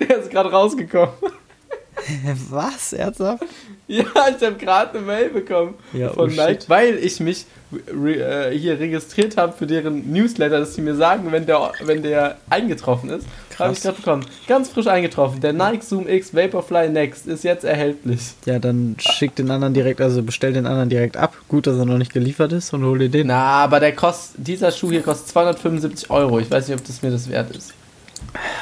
[0.00, 1.14] Der ist gerade rausgekommen.
[2.50, 2.92] Was?
[2.92, 3.44] Ernsthaft?
[3.86, 8.50] ja, ich habe gerade eine Mail bekommen Ja, von oh Nike, weil ich mich re,
[8.50, 12.38] äh, hier registriert habe für deren Newsletter, dass sie mir sagen, wenn der, wenn der
[12.50, 13.26] eingetroffen ist.
[13.58, 14.26] Habe ich gerade bekommen.
[14.46, 15.40] Ganz frisch eingetroffen.
[15.40, 18.20] Der Nike Zoom X Vaporfly Next ist jetzt erhältlich.
[18.44, 21.36] Ja, dann schick den anderen direkt, also bestell den anderen direkt ab.
[21.48, 23.26] Gut, dass er noch nicht geliefert ist und hol dir den.
[23.26, 26.38] Na, aber der kostet, dieser Schuh hier kostet 275 Euro.
[26.38, 27.74] Ich weiß nicht, ob das mir das wert ist.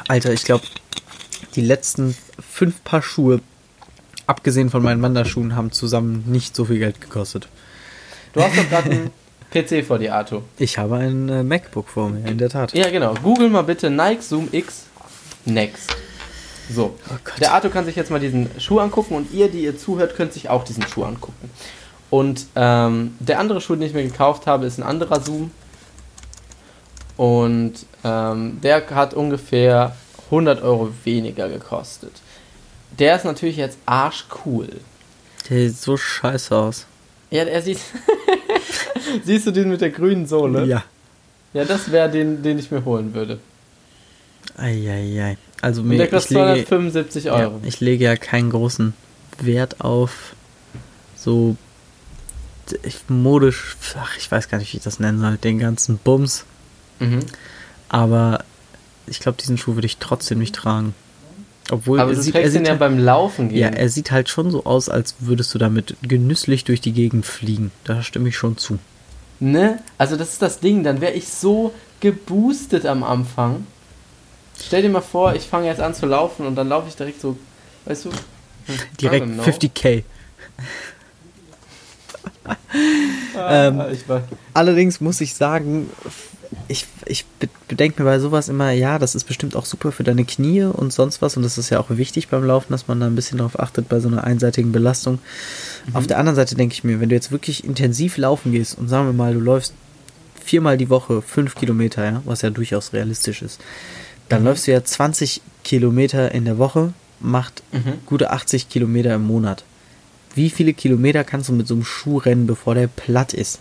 [0.08, 0.64] Alter, ich glaube,
[1.54, 3.40] die letzten fünf Paar Schuhe,
[4.26, 7.48] abgesehen von meinen Wanderschuhen, haben zusammen nicht so viel Geld gekostet.
[8.36, 9.10] Du hast doch gerade einen
[9.50, 10.42] PC vor dir, Arthur.
[10.58, 12.74] Ich habe ein äh, MacBook vor mir, in der Tat.
[12.74, 13.14] Ja, genau.
[13.14, 14.84] Google mal bitte Nike Zoom X
[15.46, 15.96] Next.
[16.70, 16.98] So.
[17.08, 17.14] Oh.
[17.40, 20.34] Der Arthur kann sich jetzt mal diesen Schuh angucken und ihr, die ihr zuhört, könnt
[20.34, 21.50] sich auch diesen Schuh angucken.
[22.10, 25.50] Und ähm, der andere Schuh, den ich mir gekauft habe, ist ein anderer Zoom.
[27.16, 32.12] Und ähm, der hat ungefähr 100 Euro weniger gekostet.
[32.98, 34.68] Der ist natürlich jetzt arschcool.
[35.48, 36.86] Der sieht so scheiße aus.
[37.30, 37.78] Ja, er sieht.
[39.24, 40.64] Siehst du den mit der grünen Sohle?
[40.64, 40.84] Ja.
[41.52, 43.38] Ja, das wäre den, den ich mir holen würde.
[44.56, 45.38] Eieiei.
[45.62, 47.60] Also mir, der kostet lege, 275 ja, Euro.
[47.64, 48.94] ich lege ja keinen großen
[49.40, 50.34] Wert auf
[51.16, 51.56] so
[52.82, 56.44] ich, modisch, ach, ich weiß gar nicht, wie ich das nennen soll, den ganzen Bums.
[56.98, 57.20] Mhm.
[57.88, 58.44] Aber
[59.06, 60.94] ich glaube, diesen Schuh würde ich trotzdem nicht tragen.
[61.70, 63.58] Obwohl Aber er du sieht, trägst sieht ja halt, beim Laufen gehen.
[63.58, 67.26] ja, er sieht halt schon so aus, als würdest du damit genüsslich durch die Gegend
[67.26, 67.72] fliegen.
[67.84, 68.78] Da stimme ich schon zu.
[69.40, 69.80] Ne?
[69.98, 73.66] Also das ist das Ding, dann wäre ich so geboostet am Anfang.
[74.62, 77.20] Stell dir mal vor, ich fange jetzt an zu laufen und dann laufe ich direkt
[77.20, 77.36] so,
[77.84, 78.10] weißt du?
[79.00, 79.42] Direkt don't know.
[79.42, 80.02] 50k.
[83.36, 83.82] Ah, ähm,
[84.54, 85.90] Allerdings muss ich sagen,
[86.68, 90.02] ich, ich be- bedenke mir bei sowas immer, ja, das ist bestimmt auch super für
[90.04, 91.36] deine Knie und sonst was.
[91.36, 93.88] Und das ist ja auch wichtig beim Laufen, dass man da ein bisschen darauf achtet
[93.88, 95.18] bei so einer einseitigen Belastung.
[95.92, 98.88] Auf der anderen Seite denke ich mir, wenn du jetzt wirklich intensiv laufen gehst und
[98.88, 99.74] sagen wir mal, du läufst
[100.44, 103.60] viermal die Woche fünf Kilometer, ja, was ja durchaus realistisch ist,
[104.28, 107.94] dann läufst du ja 20 Kilometer in der Woche, macht Mhm.
[108.06, 109.64] gute 80 Kilometer im Monat.
[110.34, 113.58] Wie viele Kilometer kannst du mit so einem Schuh rennen, bevor der platt ist?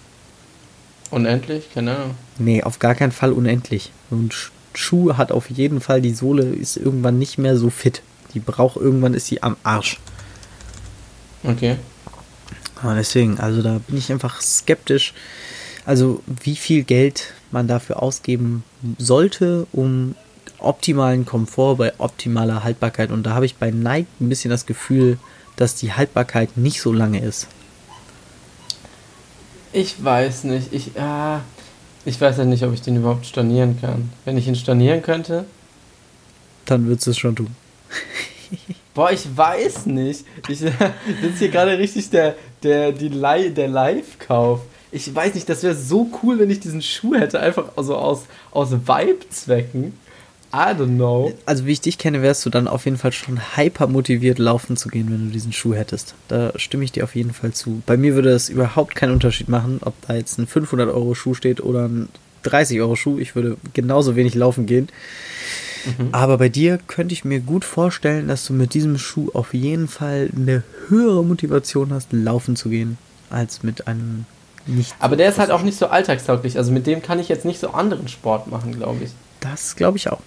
[1.12, 2.16] Unendlich, keine Ahnung.
[2.38, 3.92] Nee, auf gar keinen Fall unendlich.
[4.12, 8.02] Sch- Schuh hat auf jeden Fall, die Sohle ist irgendwann nicht mehr so fit.
[8.34, 10.00] Die braucht irgendwann, ist sie am Arsch.
[11.44, 11.78] Okay.
[12.82, 15.14] Aber deswegen, also da bin ich einfach skeptisch.
[15.86, 18.64] Also wie viel Geld man dafür ausgeben
[18.98, 20.16] sollte, um
[20.58, 23.12] optimalen Komfort bei optimaler Haltbarkeit.
[23.12, 25.18] Und da habe ich bei Nike ein bisschen das Gefühl,
[25.56, 27.48] dass die Haltbarkeit nicht so lange ist.
[29.76, 31.42] Ich weiß nicht, ich, ah,
[32.06, 34.10] ich weiß ja nicht, ob ich den überhaupt stornieren kann.
[34.24, 35.44] Wenn ich ihn stornieren könnte,
[36.64, 37.54] Dann würdest du es schon tun.
[38.94, 40.24] Boah, ich weiß nicht.
[40.48, 44.62] Ich das ist hier gerade richtig der, der, die der Live-Kauf.
[44.94, 48.28] Ich weiß nicht, das wäre so cool, wenn ich diesen Schuh hätte, einfach so aus,
[48.52, 49.92] aus Vibe-Zwecken.
[50.56, 51.34] I don't know.
[51.46, 54.78] Also wie ich dich kenne, wärst du dann auf jeden Fall schon hyper motiviert, laufen
[54.78, 56.16] zu gehen, wenn du diesen Schuh hättest.
[56.30, 57.82] Da stimme ich dir auf jeden Fall zu.
[57.86, 61.34] Bei mir würde es überhaupt keinen Unterschied machen, ob da jetzt ein 500 Euro Schuh
[61.34, 62.08] steht oder ein
[62.44, 63.20] 30 Euro Schuh.
[63.20, 64.88] Ich würde genauso wenig laufen gehen.
[66.12, 69.88] Aber bei dir könnte ich mir gut vorstellen, dass du mit diesem Schuh auf jeden
[69.88, 72.98] Fall eine höhere Motivation hast, laufen zu gehen,
[73.30, 74.26] als mit einem
[74.66, 74.96] nicht.
[75.00, 76.58] Aber der ist halt auch nicht so alltagstauglich.
[76.58, 79.12] Also mit dem kann ich jetzt nicht so anderen Sport machen, glaube ich.
[79.42, 80.22] Das glaube ich auch.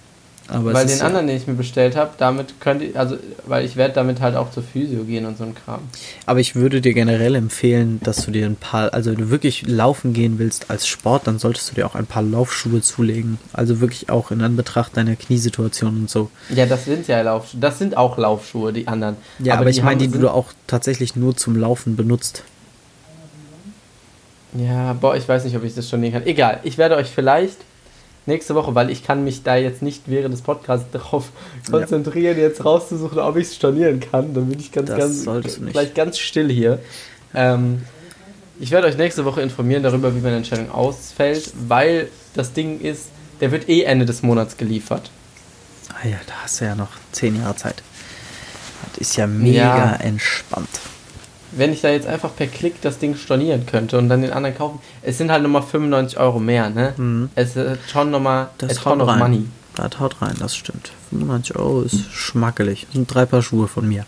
[0.51, 3.75] Aber weil den anderen, den ich mir bestellt habe, damit könnte ich, also, weil ich
[3.75, 5.81] werde damit halt auch zur Physio gehen und so ein Kram.
[6.25, 9.67] Aber ich würde dir generell empfehlen, dass du dir ein paar, also wenn du wirklich
[9.67, 13.37] laufen gehen willst als Sport, dann solltest du dir auch ein paar Laufschuhe zulegen.
[13.53, 16.31] Also wirklich auch in Anbetracht deiner Kniesituation und so.
[16.49, 17.59] Ja, das sind ja Laufschuhe.
[17.59, 19.17] Das sind auch Laufschuhe, die anderen.
[19.39, 22.43] Ja, aber, ich die meine, die du auch tatsächlich nur zum Laufen benutzt.
[24.53, 26.25] Ja, boah, ich weiß nicht, ob ich das stornieren kann.
[26.25, 27.57] Egal, ich werde euch vielleicht
[28.29, 31.29] nächste Woche, weil ich kann mich da jetzt nicht während des Podcasts darauf
[31.69, 34.33] konzentrieren, jetzt rauszusuchen, ob ich es stornieren kann.
[34.33, 36.79] Dann bin ich ganz, Das ganz, gleich ganz still hier.
[37.35, 37.81] Ähm,
[38.59, 43.07] ich werde euch nächste Woche informieren darüber, wie meine Entscheidung ausfällt, weil das Ding ist,
[43.41, 45.11] der wird eh Ende des Monats geliefert.
[45.89, 47.81] Ah ja, da hast du ja noch zehn Jahre Zeit.
[48.93, 49.95] Das ist ja mega Ja.
[49.95, 50.69] entspannt.
[51.51, 54.55] Wenn ich da jetzt einfach per Klick das Ding stornieren könnte und dann den anderen
[54.55, 56.93] kaufen, es sind halt nochmal 95 Euro mehr, ne?
[56.97, 57.29] Mhm.
[57.35, 59.19] Es ist schon nochmal, Das haut noch rein.
[59.19, 59.45] Money.
[59.75, 60.91] Das haut rein, das stimmt.
[61.09, 62.85] 95 Euro ist schmackelig.
[62.85, 64.05] Das sind drei Paar Schuhe von mir.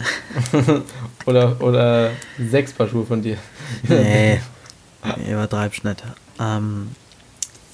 [1.26, 3.36] Oder, oder sechs Paar Schuhe von dir.
[3.82, 4.40] Nee,
[5.16, 6.02] nee übertreibst nicht.
[6.38, 6.92] Ähm,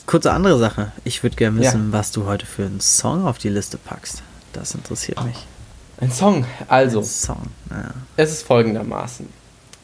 [0.06, 0.90] kurze andere Sache.
[1.04, 4.22] Ich würde gerne wissen, was du heute für einen Song auf die Liste packst.
[4.52, 5.46] Das interessiert mich.
[6.00, 6.44] Ein Song.
[6.68, 7.42] Also, Ein Song.
[7.70, 7.90] Ja.
[8.16, 9.28] es ist folgendermaßen.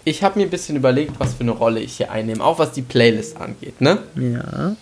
[0.05, 2.73] ich habe mir ein bisschen überlegt, was für eine Rolle ich hier einnehme, auch was
[2.73, 3.99] die Playlist angeht, ne?
[4.17, 4.77] Ja.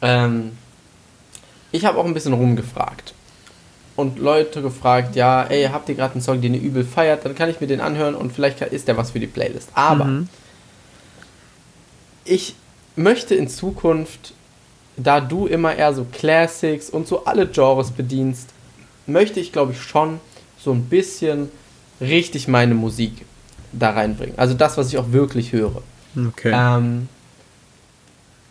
[0.00, 0.52] Ähm,
[1.70, 3.14] ich habe auch ein bisschen rumgefragt.
[3.94, 7.34] Und Leute gefragt, ja, ey, habt ihr gerade einen Song, den ihr übel feiert, dann
[7.34, 9.68] kann ich mir den anhören und vielleicht ist der was für die Playlist.
[9.74, 10.28] Aber Mhm.
[12.24, 12.54] ich
[12.96, 14.32] möchte in Zukunft,
[14.96, 18.48] da du immer eher so Classics und so alle Genres bedienst,
[19.06, 20.20] möchte ich glaube ich schon
[20.62, 21.50] so ein bisschen
[22.00, 23.24] richtig meine Musik
[23.72, 24.38] da reinbringen.
[24.38, 25.82] Also das, was ich auch wirklich höre.
[26.16, 26.52] Okay.
[26.54, 27.08] Ähm,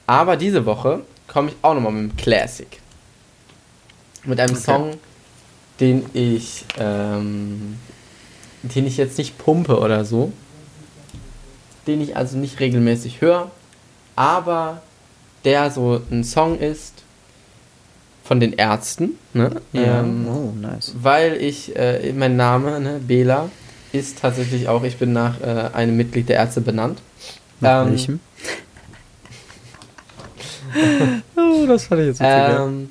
[0.08, 2.68] aber diese Woche komme ich auch nochmal mit einem Classic.
[4.26, 4.64] Mit einem Okay.
[4.64, 4.92] Song,
[5.80, 7.78] den ich, ähm,
[8.64, 10.32] den ich jetzt nicht pumpe oder so.
[11.88, 13.50] Den ich also nicht regelmäßig höre,
[14.16, 14.82] aber
[15.44, 17.01] der so ein Song ist
[18.24, 19.52] von den Ärzten, ne?
[19.74, 20.02] ja.
[20.02, 20.94] Ähm, oh, nice.
[21.02, 23.50] weil ich, äh, mein Name, ne, Bela,
[23.92, 27.00] ist tatsächlich auch, ich bin nach äh, einem Mitglied der Ärzte benannt.
[27.60, 28.20] Nach ähm, welchem?
[31.36, 32.60] oh, das fand ich jetzt witzig.
[32.60, 32.90] Ähm,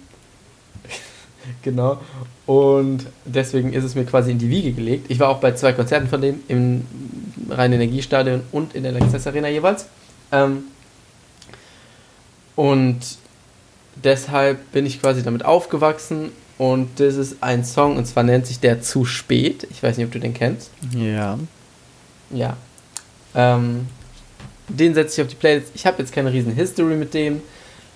[1.62, 1.98] genau.
[2.46, 5.06] Und deswegen ist es mir quasi in die Wiege gelegt.
[5.08, 6.86] Ich war auch bei zwei Konzerten von dem im
[7.48, 9.86] Rhein-Energiestadion und in der Lanxess Arena jeweils.
[10.32, 10.64] Ähm,
[12.56, 12.98] und
[14.05, 16.32] deshalb bin ich quasi damit aufgewachsen.
[16.59, 19.66] Und das ist ein Song, und zwar nennt sich der Zu spät.
[19.70, 20.70] Ich weiß nicht, ob du den kennst.
[20.94, 21.38] Ja.
[22.28, 22.57] Ja.
[23.34, 23.86] Ähm,
[24.68, 25.72] den setze ich auf die Playlist.
[25.74, 27.40] Ich habe jetzt keine riesen History mit dem.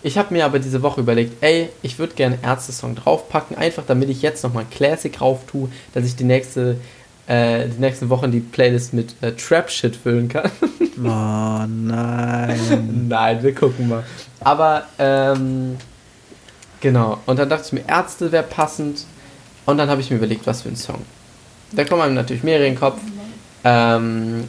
[0.03, 3.85] Ich habe mir aber diese Woche überlegt, ey, ich würde gerne einen Ärzte-Song draufpacken, einfach
[3.87, 6.77] damit ich jetzt nochmal Classic rauf tue, dass ich die nächste,
[7.27, 10.51] äh, die nächsten Wochen die Playlist mit äh, Trap-Shit füllen kann.
[10.99, 13.07] Oh nein.
[13.09, 14.05] Nein, wir gucken mal.
[14.41, 15.77] Aber, ähm,
[16.85, 17.19] genau.
[17.27, 19.05] Und dann dachte ich mir, Ärzte wäre passend.
[19.67, 21.01] Und dann habe ich mir überlegt, was für ein Song.
[21.73, 23.01] Da kommen einem natürlich mehrere in den Kopf.
[23.65, 24.45] Ähm,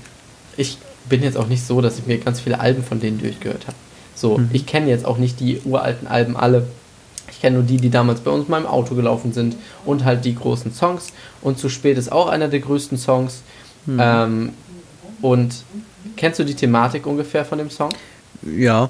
[0.58, 0.78] ich
[1.10, 3.78] bin jetzt auch nicht so, dass ich mir ganz viele Alben von denen durchgehört habe.
[4.14, 4.50] So, Mhm.
[4.54, 6.68] ich kenne jetzt auch nicht die uralten Alben alle.
[7.32, 9.56] Ich kenne nur die, die damals bei uns in meinem Auto gelaufen sind
[9.86, 11.14] und halt die großen Songs.
[11.42, 13.42] Und zu spät ist auch einer der größten Songs.
[13.86, 14.00] Mhm.
[14.02, 14.50] Ähm,
[15.22, 15.56] und
[16.18, 17.90] kennst du die Thematik ungefähr von dem Song?
[18.44, 18.88] ja.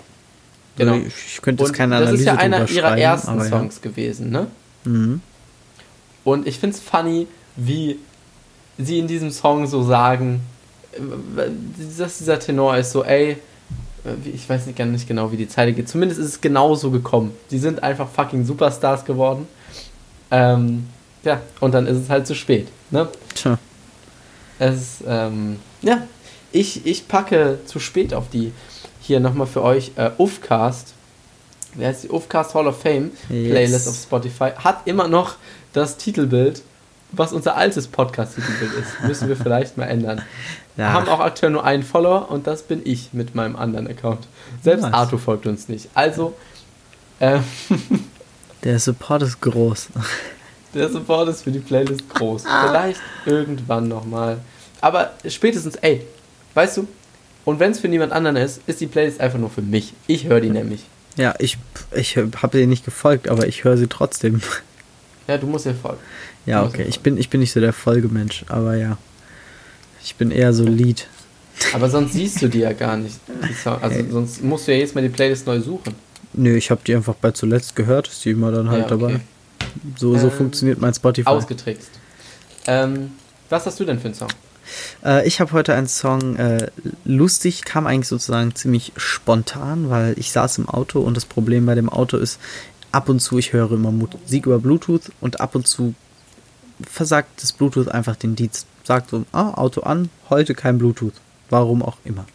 [0.77, 0.95] Genau.
[0.95, 4.29] Ich, könnte jetzt Und keine das Analyse ist ja einer ihrer ersten aber Songs gewesen,
[4.29, 4.47] ne?
[4.85, 4.91] Ja.
[4.91, 5.21] Mhm.
[6.23, 7.99] Und ich find's funny, wie
[8.77, 10.41] sie in diesem Song so sagen,
[10.93, 11.49] äh,
[11.97, 15.47] dass dieser Tenor ist so, ey, äh, ich weiß nicht, gar nicht genau, wie die
[15.47, 15.87] Zeile geht.
[15.87, 17.31] Zumindest ist es genauso gekommen.
[17.47, 19.47] Sie sind einfach fucking Superstars geworden.
[20.31, 20.87] Ähm,
[21.23, 23.07] ja, und dann ist es halt zu spät, ne?
[23.33, 23.57] Tja.
[24.59, 26.07] Es ist, ähm, ja,
[26.51, 28.51] ich, ich packe zu spät auf die
[29.05, 30.93] hier nochmal für euch äh, Ufcast.
[31.75, 32.09] Wie heißt die?
[32.09, 33.49] Ufcast Hall of Fame Yes.
[33.51, 34.51] Playlist auf Spotify.
[34.57, 35.35] Hat immer noch
[35.73, 36.61] das Titelbild,
[37.11, 39.03] was unser altes Podcast-Titelbild ist.
[39.07, 40.21] Müssen wir vielleicht mal ändern.
[40.75, 40.93] Wir Ja.
[40.93, 44.27] haben auch aktuell nur einen Follower und das bin ich mit meinem anderen Account.
[44.63, 44.93] Selbst Nice.
[44.93, 45.89] Arthur folgt uns nicht.
[45.93, 46.33] Also,
[47.19, 47.39] äh,
[48.63, 49.89] Der Support ist groß.
[50.73, 52.43] Der Support ist für die Playlist groß.
[52.67, 54.37] Vielleicht irgendwann nochmal.
[54.81, 56.05] Aber spätestens, ey,
[56.55, 56.87] weißt du,
[57.45, 59.93] und wenn es für niemand anderen ist, ist die Playlist einfach nur für mich.
[60.07, 60.83] Ich höre die nämlich.
[61.15, 61.57] Ja, ich,
[61.95, 64.41] ich habe ihr nicht gefolgt, aber ich höre sie trotzdem.
[65.27, 65.99] Ja, du musst ihr folgen.
[66.45, 66.83] Ja, okay.
[66.83, 68.97] ich Ich bin, ich bin nicht so der Folgemensch, aber ja.
[70.03, 71.07] Ich bin eher so Lied.
[71.73, 73.17] Aber sonst siehst du die ja gar nicht.
[73.63, 74.05] Also Ey.
[74.11, 75.95] sonst musst du ja jetzt mal die Playlist neu suchen.
[76.33, 79.01] Nö, ich habe die einfach bei zuletzt gehört, ist die immer dann halt Ja, okay.
[79.01, 79.19] dabei.
[79.97, 81.27] So, so Ähm, funktioniert mein Spotify.
[81.27, 81.89] Ausgetrickst.
[82.67, 83.11] Ähm,
[83.49, 84.27] was hast du denn für einen Song?
[85.03, 86.67] Äh, ich habe heute einen Song, äh,
[87.03, 91.75] lustig, kam eigentlich sozusagen ziemlich spontan, weil ich saß im Auto und das Problem bei
[91.75, 92.39] dem Auto ist,
[92.91, 95.93] ab und zu, ich höre immer Musik über Bluetooth und ab und zu
[96.81, 98.67] versagt das Bluetooth einfach den Dienst.
[98.83, 101.13] Sagt so, ah, Auto an, heute kein Bluetooth.
[101.49, 102.25] Warum auch immer.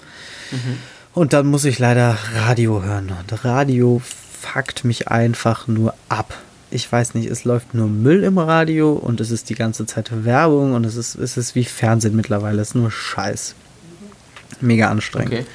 [1.13, 3.13] Und dann muss ich leider Radio hören.
[3.19, 4.01] Und Radio
[4.41, 6.35] fuckt mich einfach nur ab.
[6.71, 10.25] Ich weiß nicht, es läuft nur Müll im Radio und es ist die ganze Zeit
[10.25, 12.63] Werbung und es ist, es ist wie Fernsehen mittlerweile.
[12.63, 13.55] Es ist nur Scheiß.
[14.61, 15.33] Mega anstrengend.
[15.33, 15.47] Okay.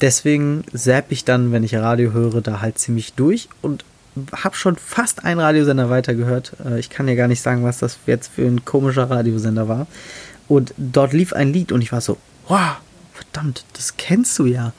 [0.00, 3.84] Deswegen zapp ich dann, wenn ich Radio höre, da halt ziemlich durch und
[4.32, 6.52] habe schon fast einen Radiosender weitergehört.
[6.64, 9.86] Äh, Ich kann dir gar nicht sagen, was das jetzt für ein komischer Radiosender war.
[10.48, 12.16] Und dort lief ein Lied und ich war so,
[12.48, 12.76] wow,
[13.12, 14.72] verdammt, das kennst du ja.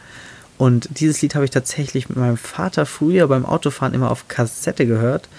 [0.57, 4.87] Und dieses Lied habe ich tatsächlich mit meinem Vater früher beim Autofahren immer auf Kassette
[4.87, 5.29] gehört.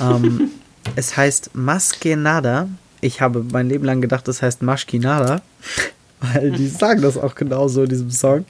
[0.00, 0.50] Ähm,
[0.96, 2.68] es heißt Maskenada.
[3.00, 5.42] Ich habe mein Leben lang gedacht, das heißt Maschkinada,
[6.20, 8.44] weil die sagen das auch genauso in diesem Song.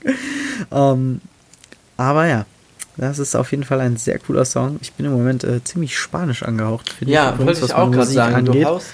[0.70, 1.20] Ähm,
[1.96, 2.46] aber ja,
[2.96, 4.78] das ist auf jeden Fall ein sehr cooler Song.
[4.82, 6.90] Ich bin im Moment äh, ziemlich spanisch angehaucht.
[6.90, 8.34] finde Ja, übrigens, wollte ich auch gerade sagen.
[8.34, 8.64] angeht.
[8.64, 8.88] Du haust,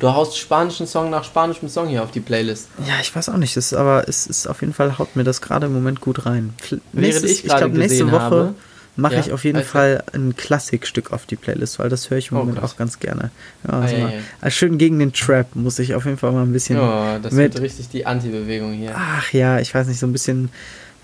[0.00, 2.68] Du haust spanischen Song nach spanischem Song hier auf die Playlist.
[2.86, 5.24] Ja, ich weiß auch nicht, das ist, aber es ist auf jeden Fall, haut mir
[5.24, 6.54] das gerade im Moment gut rein.
[6.68, 8.54] Während nächstes- ich gerade glaub, nächste Woche habe-
[8.96, 12.18] mache Ja, ich auf jeden also- Fall ein Klassikstück auf die Playlist, weil das höre
[12.18, 12.70] ich im Oh Moment Gott.
[12.72, 13.30] auch ganz gerne.
[13.66, 14.18] Ja, also Ei, mal, ei.
[14.40, 16.76] also schön gegen den Trap muss ich auf jeden Fall mal ein bisschen.
[16.76, 18.92] Ja, das mit- wird richtig die Anti-Bewegung hier.
[18.94, 20.50] Ach ja, ich weiß nicht, so ein bisschen,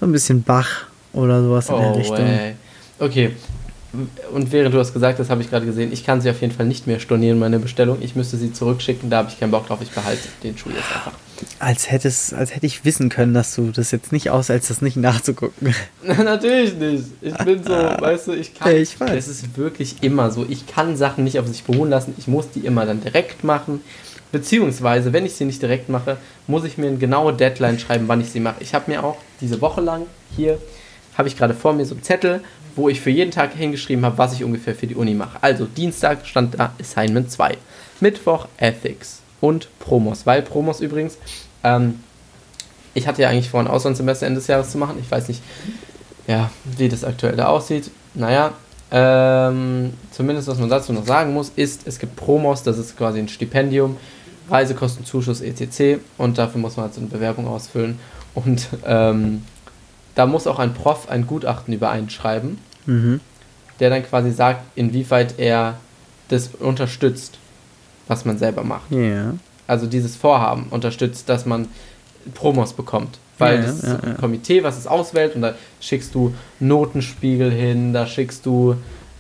[0.00, 2.16] so ein bisschen Bach oder sowas in der Oh, Richtung.
[2.26, 2.54] ey.
[2.98, 3.30] Okay.
[4.32, 6.52] Und während du das gesagt hast, habe ich gerade gesehen, ich kann sie auf jeden
[6.52, 7.98] Fall nicht mehr stornieren, meine Bestellung.
[8.00, 9.80] Ich müsste sie zurückschicken, da habe ich keinen Bock drauf.
[9.82, 11.12] Ich behalte den Schuh jetzt einfach.
[11.58, 14.82] Als hättest, als hätte ich wissen können, dass du das jetzt nicht aus, als das
[14.82, 15.74] nicht nachzugucken.
[16.02, 17.04] Natürlich nicht.
[17.20, 18.72] Ich bin so, weißt du, ich kann.
[18.72, 19.10] Ja, ich weiß.
[19.10, 20.46] Es ist wirklich immer so.
[20.48, 22.14] Ich kann Sachen nicht auf sich beruhen lassen.
[22.18, 23.80] Ich muss die immer dann direkt machen.
[24.34, 26.16] Beziehungsweise, wenn ich sie nicht direkt mache,
[26.48, 28.56] muss ich mir eine genaue Deadline schreiben, wann ich sie mache.
[28.60, 30.58] Ich habe mir auch diese Woche lang hier,
[31.16, 32.40] habe ich gerade vor mir so einen Zettel,
[32.76, 35.38] wo ich für jeden Tag hingeschrieben habe, was ich ungefähr für die Uni mache.
[35.40, 37.56] Also Dienstag stand da Assignment 2.
[38.00, 40.26] Mittwoch Ethics und Promos.
[40.26, 41.18] Weil Promos übrigens,
[41.62, 42.00] ähm,
[42.94, 44.96] ich hatte ja eigentlich vor, ein Auslandssemester Ende des Jahres zu machen.
[45.00, 45.42] Ich weiß nicht,
[46.26, 47.90] ja, wie das aktuell da aussieht.
[48.14, 48.52] Naja,
[48.90, 53.18] ähm, zumindest was man dazu noch sagen muss, ist, es gibt Promos, das ist quasi
[53.18, 53.96] ein Stipendium,
[54.48, 56.00] Reisekostenzuschuss etc.
[56.18, 57.98] Und dafür muss man halt so eine Bewerbung ausfüllen.
[58.34, 59.42] Und ähm,
[60.14, 63.20] da muss auch ein Prof ein Gutachten übereinschreiben, Mhm.
[63.80, 65.78] der dann quasi sagt, inwieweit er
[66.28, 67.38] das unterstützt,
[68.08, 68.90] was man selber macht.
[68.90, 69.34] Ja.
[69.66, 71.68] Also dieses Vorhaben unterstützt, dass man
[72.34, 73.18] Promos bekommt.
[73.38, 74.14] Weil Ja, das ist ein ja.
[74.14, 78.76] Komitee, was es auswählt und da schickst du Notenspiegel hin, da schickst du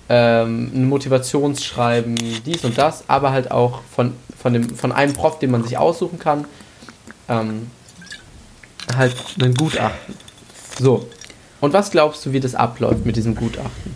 [0.08, 2.14] ähm, ein Motivationsschreiben,
[2.44, 5.78] dies und das, aber halt auch von, von, dem, von einem Prof, den man sich
[5.78, 6.44] aussuchen kann,
[7.28, 7.70] ähm,
[8.94, 10.14] halt ein Gutachten.
[10.78, 11.08] So.
[11.60, 13.94] Und was glaubst du, wie das abläuft mit diesem Gutachten?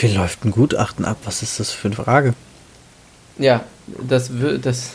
[0.00, 1.18] Wie läuft ein Gutachten ab?
[1.24, 2.34] Was ist das für eine Frage?
[3.38, 4.92] Ja, das wird, das,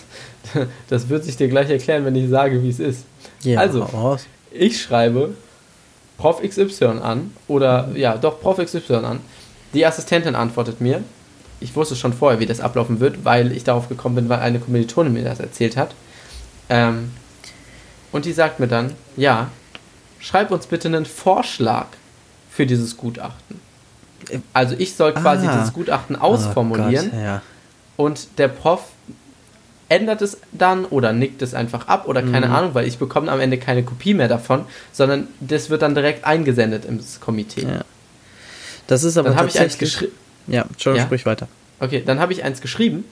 [0.89, 3.03] das wird sich dir gleich erklären, wenn ich sage, wie es ist.
[3.41, 3.87] Ja, Also.
[4.51, 5.35] Ich schreibe
[6.17, 9.19] Prof XY an oder ja, doch Prof XY an.
[9.73, 11.03] Die Assistentin antwortet mir.
[11.59, 14.59] Ich wusste schon vorher, wie das ablaufen wird, weil ich darauf gekommen bin, weil eine
[14.59, 15.93] Kommilitonin mir das erzählt hat.
[16.69, 17.11] Ähm,
[18.11, 19.49] und die sagt mir dann, ja,
[20.19, 21.87] schreib uns bitte einen Vorschlag
[22.49, 23.59] für dieses Gutachten.
[24.53, 25.57] Also ich soll quasi Ah.
[25.57, 27.41] dieses Gutachten ausformulieren Oh Gott, ja.
[27.97, 28.83] und der Prof
[29.89, 32.53] ändert es dann oder nickt es einfach ab oder keine Mhm.
[32.55, 36.23] Ahnung, weil ich bekomme am Ende keine Kopie mehr davon, sondern das wird dann direkt
[36.23, 37.63] eingesendet ins Komitee.
[37.63, 37.83] ja.
[38.87, 39.91] Das ist aber Dann habe ich eins tatsächlich...
[39.93, 40.13] geschrieben.
[40.47, 41.07] Ja, Entschuldigung, Ja?
[41.07, 41.47] sprich weiter.
[41.79, 43.05] Okay, dann habe ich eins geschrieben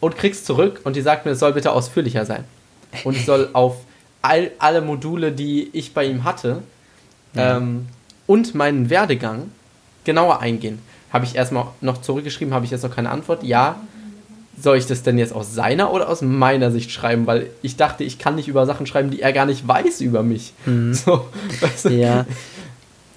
[0.00, 2.44] und krieg's zurück und die sagt mir, es soll bitte ausführlicher sein.
[3.04, 3.76] Und ich soll auf
[4.22, 6.62] all, alle Module, die ich bei ihm hatte
[7.34, 7.56] Ja.
[7.56, 7.86] ähm,
[8.26, 9.50] und meinen Werdegang
[10.04, 10.78] genauer eingehen.
[11.12, 13.42] Habe ich erstmal noch zurückgeschrieben, habe ich jetzt noch keine Antwort?
[13.42, 13.80] Ja.
[14.60, 17.26] Soll ich das denn jetzt aus seiner oder aus meiner Sicht schreiben?
[17.26, 20.22] Weil ich dachte, ich kann nicht über Sachen schreiben, die er gar nicht weiß über
[20.22, 20.52] mich.
[20.92, 21.26] So,
[21.60, 21.88] weißt du?
[21.90, 22.26] Ja.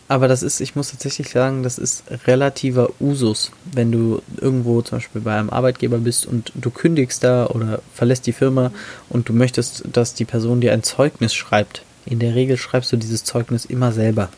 [0.07, 4.97] Aber das ist, ich muss tatsächlich sagen, das ist relativer Usus, wenn du irgendwo zum
[4.97, 8.71] Beispiel bei einem Arbeitgeber bist und du kündigst da oder verlässt die Firma
[9.09, 11.83] und du möchtest, dass die Person dir ein Zeugnis schreibt.
[12.05, 14.29] In der Regel schreibst du dieses Zeugnis immer selber.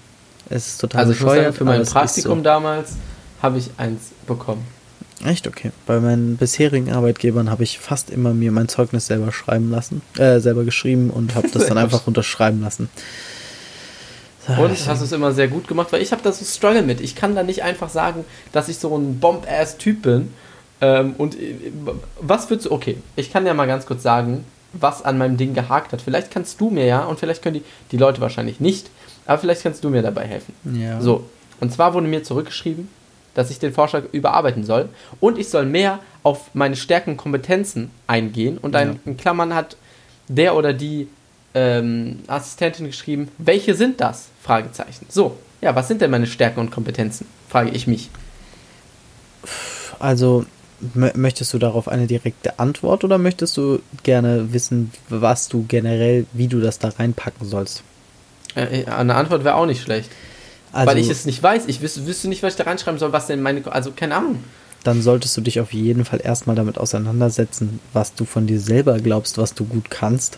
[0.49, 2.93] Es ist total Also ich muss sagen, bescheuert, für mein Praktikum damals
[3.41, 4.66] habe ich eins bekommen.
[5.20, 5.28] so.
[5.28, 5.72] Echt okay.
[5.86, 10.39] Bei meinen bisherigen Arbeitgebern habe ich fast immer mir mein Zeugnis selber schreiben lassen, äh,
[10.39, 12.89] selber geschrieben und habe das dann einfach unterschreiben lassen.
[14.48, 17.02] Und hast es immer sehr gut gemacht, weil ich habe da so Struggle mit.
[17.02, 20.34] Ich kann da nicht einfach sagen, dass ich so ein Bomb-Ass-Typ bin.
[20.82, 21.56] Ähm, und äh,
[22.20, 24.43] was würdest du, okay, ich kann ja mal ganz kurz sagen,
[24.74, 26.02] was an meinem Ding gehakt hat.
[26.02, 28.89] Vielleicht kannst du mir ja, und vielleicht können die, die Leute wahrscheinlich nicht,
[29.26, 30.54] aber vielleicht kannst du mir dabei helfen.
[30.80, 31.00] Ja.
[31.02, 31.24] So,
[31.62, 32.89] und zwar wurde mir zurückgeschrieben,
[33.34, 34.89] dass ich den Vorschlag überarbeiten soll
[35.22, 38.58] und ich soll mehr auf meine Stärken und Kompetenzen eingehen.
[38.58, 39.00] Und dann Ja.
[39.06, 39.78] in Klammern hat
[40.28, 41.08] der oder die
[41.54, 44.28] ähm, Assistentin geschrieben, welche sind das?
[44.46, 45.06] Fragezeichen.
[45.10, 47.26] So, ja, was sind denn meine Stärken und Kompetenzen?
[47.50, 48.10] Frage ich mich.
[50.00, 50.46] Also,
[50.96, 56.26] mö- möchtest du darauf eine direkte Antwort oder möchtest du gerne wissen, was du generell,
[56.34, 57.84] wie du das da reinpacken sollst?
[58.56, 60.10] Äh, äh, eine Antwort wäre auch nicht schlecht.
[60.72, 61.64] Also, weil ich es nicht weiß.
[61.68, 63.62] Ich wüs wüsste nicht, was ich da reinschreiben soll, was denn meine.
[63.72, 64.43] Also, keine Ahnung.
[64.84, 69.00] dann solltest du dich auf jeden Fall erstmal damit auseinandersetzen, was du von dir selber
[69.00, 70.38] glaubst, was du gut kannst.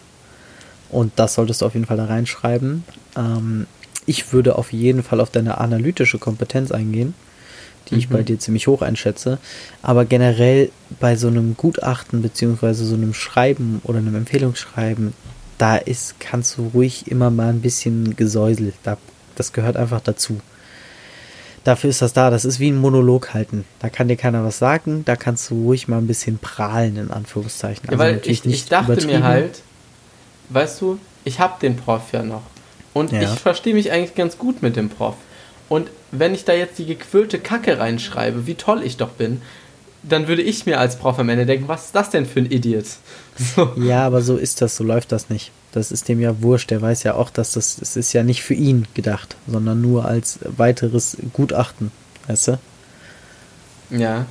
[0.90, 2.86] Und das solltest du auf jeden Fall da reinschreiben.
[3.18, 3.66] Ähm,
[4.08, 7.14] ich würde auf jeden Fall auf deine analytische Kompetenz eingehen,
[7.90, 8.14] die ich Mhm.
[8.14, 9.38] bei dir ziemlich hoch einschätze.
[9.84, 15.14] Aber generell bei so einem Gutachten beziehungsweise so einem Schreiben oder einem Empfehlungsschreiben,
[15.60, 18.74] da ist, kannst du ruhig immer mal ein bisschen gesäuselt.
[18.84, 18.98] Da,
[19.36, 20.40] das gehört einfach dazu.
[21.64, 22.30] Dafür ist das da.
[22.30, 23.66] Das ist wie ein Monolog halten.
[23.80, 25.04] Da kann dir keiner was sagen.
[25.04, 27.90] Da kannst du ruhig mal ein bisschen prahlen, in Anführungszeichen.
[27.92, 29.62] Ja, weil ich, ich dachte mir halt,
[30.50, 32.44] weißt du, ich habe den Prof ja noch.
[32.98, 33.22] Und ja.
[33.22, 35.16] ich verstehe mich eigentlich ganz gut mit dem Prof.
[35.70, 39.42] Und wenn ich da jetzt die gequirlte Kacke reinschreibe, wie toll ich doch bin,
[40.02, 42.52] dann würde ich mir als Prof am Ende denken, was ist das denn für ein
[42.52, 42.86] Idiot?
[43.56, 43.72] So.
[43.78, 45.52] Ja, aber so ist das, so läuft das nicht.
[45.72, 46.72] Das ist dem ja wurscht.
[46.72, 50.06] Der weiß ja auch, dass das, das ist ja nicht für ihn gedacht, sondern nur
[50.06, 51.92] als weiteres Gutachten,
[52.26, 52.60] weißt du?
[53.92, 54.26] Ja.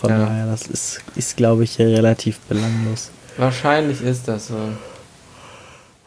[0.00, 0.18] Von ja.
[0.18, 3.10] daher, das ist, ist glaube ich, relativ belanglos.
[3.36, 4.56] Wahrscheinlich ist das so.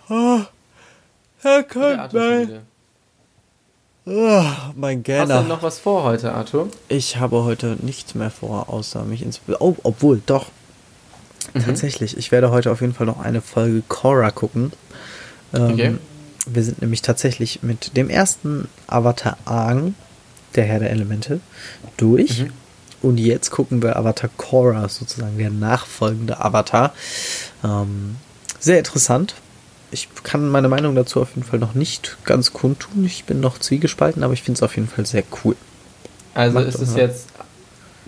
[0.10, 0.42] Oh,
[1.44, 2.62] Herr Köln,
[4.06, 4.44] Oh,
[4.76, 5.36] mein Gähner.
[5.36, 6.70] Hast du noch was vor heute, Arthur?
[6.90, 9.40] Ich habe heute nichts mehr vor, außer mich ins...
[9.60, 10.48] Oh, obwohl, doch.
[11.54, 11.66] Mhm.
[11.66, 14.74] Tatsächlich, ich werde heute auf jeden Fall noch eine Folge Korra gucken.
[15.54, 15.96] Ähm, okay.
[16.46, 19.96] Wir sind nämlich tatsächlich mit dem ersten Avatar Aang,
[20.56, 21.40] der Herr der Elemente,
[21.96, 22.40] durch.
[22.40, 22.54] Mhm.
[23.02, 26.94] Und jetzt gucken wir Avatar Korra, sozusagen der nachfolgende Avatar.
[27.64, 28.18] Ähm,
[28.60, 29.36] sehr interessant,
[29.94, 33.06] ich kann meine Meinung dazu auf jeden Fall noch nicht ganz kundtun.
[33.06, 35.56] Ich bin noch zwiegespalten, aber ich finde es auf jeden Fall sehr cool.
[36.34, 37.28] Also Macht ist es jetzt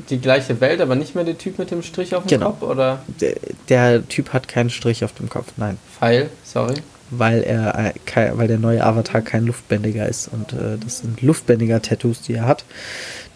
[0.09, 2.51] die gleiche Welt, aber nicht mehr der Typ mit dem Strich auf dem genau.
[2.51, 3.03] Kopf, oder?
[3.21, 3.35] Der,
[3.69, 5.77] der, Typ hat keinen Strich auf dem Kopf, nein.
[5.97, 6.75] Pfeil, sorry.
[7.11, 12.21] Weil er, äh, weil der neue Avatar kein Luftbändiger ist und äh, das sind Luftbändiger-Tattoos,
[12.23, 12.65] die er hat.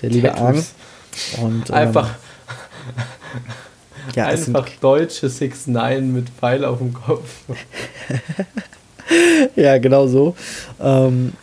[0.02, 0.64] Der liebe Arm.
[1.42, 2.16] Und, ähm, Einfach.
[4.16, 7.44] Ja, Einfach deutsche 6 9 mit Pfeil auf dem Kopf.
[9.56, 10.36] ja, genau so.
[10.80, 11.34] Ähm,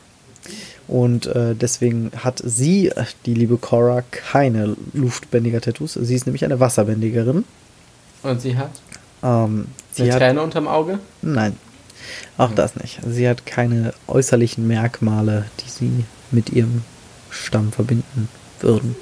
[0.88, 2.92] und äh, deswegen hat sie,
[3.24, 5.94] die liebe Cora, keine Luftbändiger-Tattoos.
[5.94, 7.44] Sie ist nämlich eine Wasserbändigerin.
[8.22, 8.70] Und sie hat?
[9.22, 11.00] Ähm, sie eine hat, Träne unterm Auge?
[11.22, 11.56] Nein,
[12.38, 12.54] auch mhm.
[12.54, 13.00] das nicht.
[13.06, 16.82] Sie hat keine äußerlichen Merkmale, die sie mit ihrem
[17.30, 18.28] Stamm verbinden
[18.60, 18.96] würden,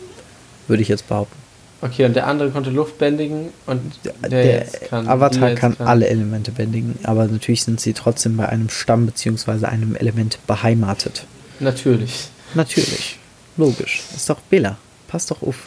[0.69, 1.44] würde ich jetzt behaupten.
[1.85, 3.83] Okay, und der andere konnte Luft bändigen und
[4.23, 8.49] der, der kann, Avatar kann, kann, alle Elemente bändigen, aber natürlich sind sie trotzdem bei
[8.49, 9.67] einem Stamm bzw.
[9.67, 11.27] einem Element beheimatet.
[11.61, 12.29] Natürlich.
[12.55, 13.19] Natürlich.
[13.59, 14.03] Logisch.
[14.17, 14.79] Ist doch Bela.
[15.09, 15.67] Passt doch auf.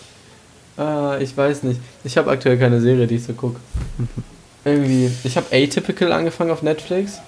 [0.76, 1.80] Ah, ich weiß nicht.
[2.04, 3.60] Ich habe aktuell keine Serie, die ich so gucke.
[4.00, 4.08] Mhm.
[4.66, 5.12] Irgendwie.
[5.24, 7.20] Ich habe Atypical angefangen auf Netflix.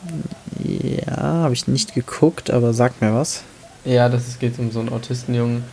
[0.63, 3.43] Ja, habe ich nicht geguckt, aber sag mir was.
[3.85, 5.63] Ja, das geht um so einen Autistenjungen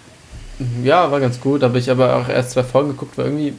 [0.82, 3.52] ja, war ganz gut, habe ich aber auch erst zwei Folgen geguckt, weil irgendwie,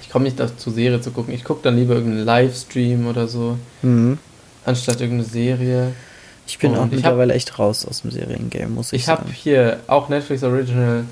[0.00, 1.32] ich komme nicht dazu, Serie zu gucken.
[1.32, 4.18] Ich gucke dann lieber irgendeinen Livestream oder so, mhm.
[4.64, 5.92] anstatt irgendeine Serie.
[6.46, 9.24] Ich bin Und auch mittlerweile hab, echt raus aus dem Seriengame, muss ich, ich sagen.
[9.24, 11.04] Ich habe hier auch Netflix Original,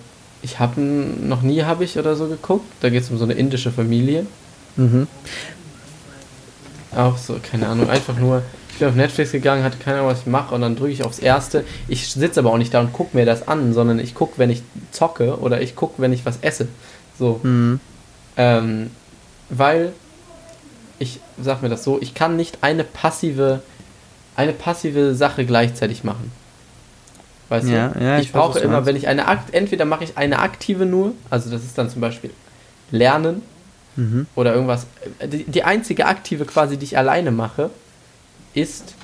[0.43, 2.67] ich habe noch nie habe ich oder so geguckt.
[2.81, 4.27] Da geht es um so eine indische Familie.
[4.77, 5.07] Mhm.
[6.95, 8.43] Auch so, keine Ahnung, einfach nur
[8.77, 11.03] ich bin auf Netflix gegangen, hatte keine Ahnung, was ich mache und dann drücke ich
[11.03, 11.65] aufs erste.
[11.89, 14.51] Ich sitze aber auch nicht da und gucke mir das an, sondern ich gucke, wenn
[14.51, 16.69] ich zocke oder ich gucke, wenn ich was esse.
[17.19, 17.41] So.
[17.43, 17.81] Mhm.
[18.37, 18.91] Ähm,
[19.49, 19.95] weil
[20.99, 23.63] ich sag mir das so, ich kann nicht eine passive
[24.37, 26.31] eine passive Sache gleichzeitig machen.
[27.49, 28.05] Weißt ja, du?
[28.05, 31.15] Ja, ich, ich brauche immer, wenn ich eine Akt, entweder mache ich eine aktive nur,
[31.31, 32.31] also das ist dann zum Beispiel
[32.91, 33.41] Lernen
[33.97, 34.27] mhm.
[34.35, 34.87] oder irgendwas.
[35.25, 37.71] Die, die einzige aktive quasi, die ich alleine mache,
[38.57, 38.95] ist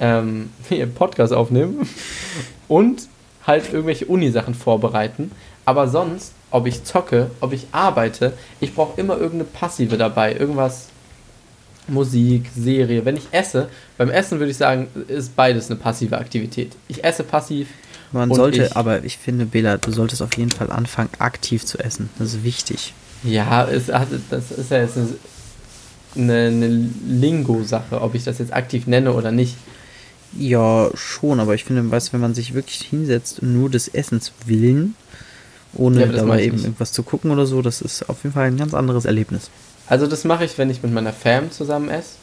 [0.00, 1.86] ähm, hier Podcast aufnehmen
[2.68, 3.08] und
[3.46, 5.30] halt irgendwelche Uni-Sachen vorbereiten.
[5.66, 10.34] Aber sonst, ob ich zocke, ob ich arbeite, ich brauche immer irgendeine Passive dabei.
[10.34, 10.88] Irgendwas,
[11.86, 13.04] Musik, Serie.
[13.04, 16.72] Wenn ich esse, beim Essen würde ich sagen, ist beides eine passive Aktivität.
[16.88, 17.68] Ich esse passiv.
[18.12, 21.78] Man sollte, ich, aber ich finde, Bela, du solltest auf jeden Fall anfangen, aktiv zu
[21.78, 22.10] essen.
[22.18, 22.94] Das ist wichtig.
[23.24, 23.86] Ja, es,
[24.30, 25.08] das ist ja jetzt eine
[26.16, 29.56] eine, eine Lingo-Sache, ob ich das jetzt aktiv nenne oder nicht.
[30.36, 34.96] Ja, schon, aber ich finde, weißt, wenn man sich wirklich hinsetzt, nur des Essens willen,
[35.74, 36.64] ohne ja, dabei eben nicht.
[36.64, 39.50] irgendwas zu gucken oder so, das ist auf jeden Fall ein ganz anderes Erlebnis.
[39.86, 42.16] Also das mache ich, wenn ich mit meiner Fam zusammen esse.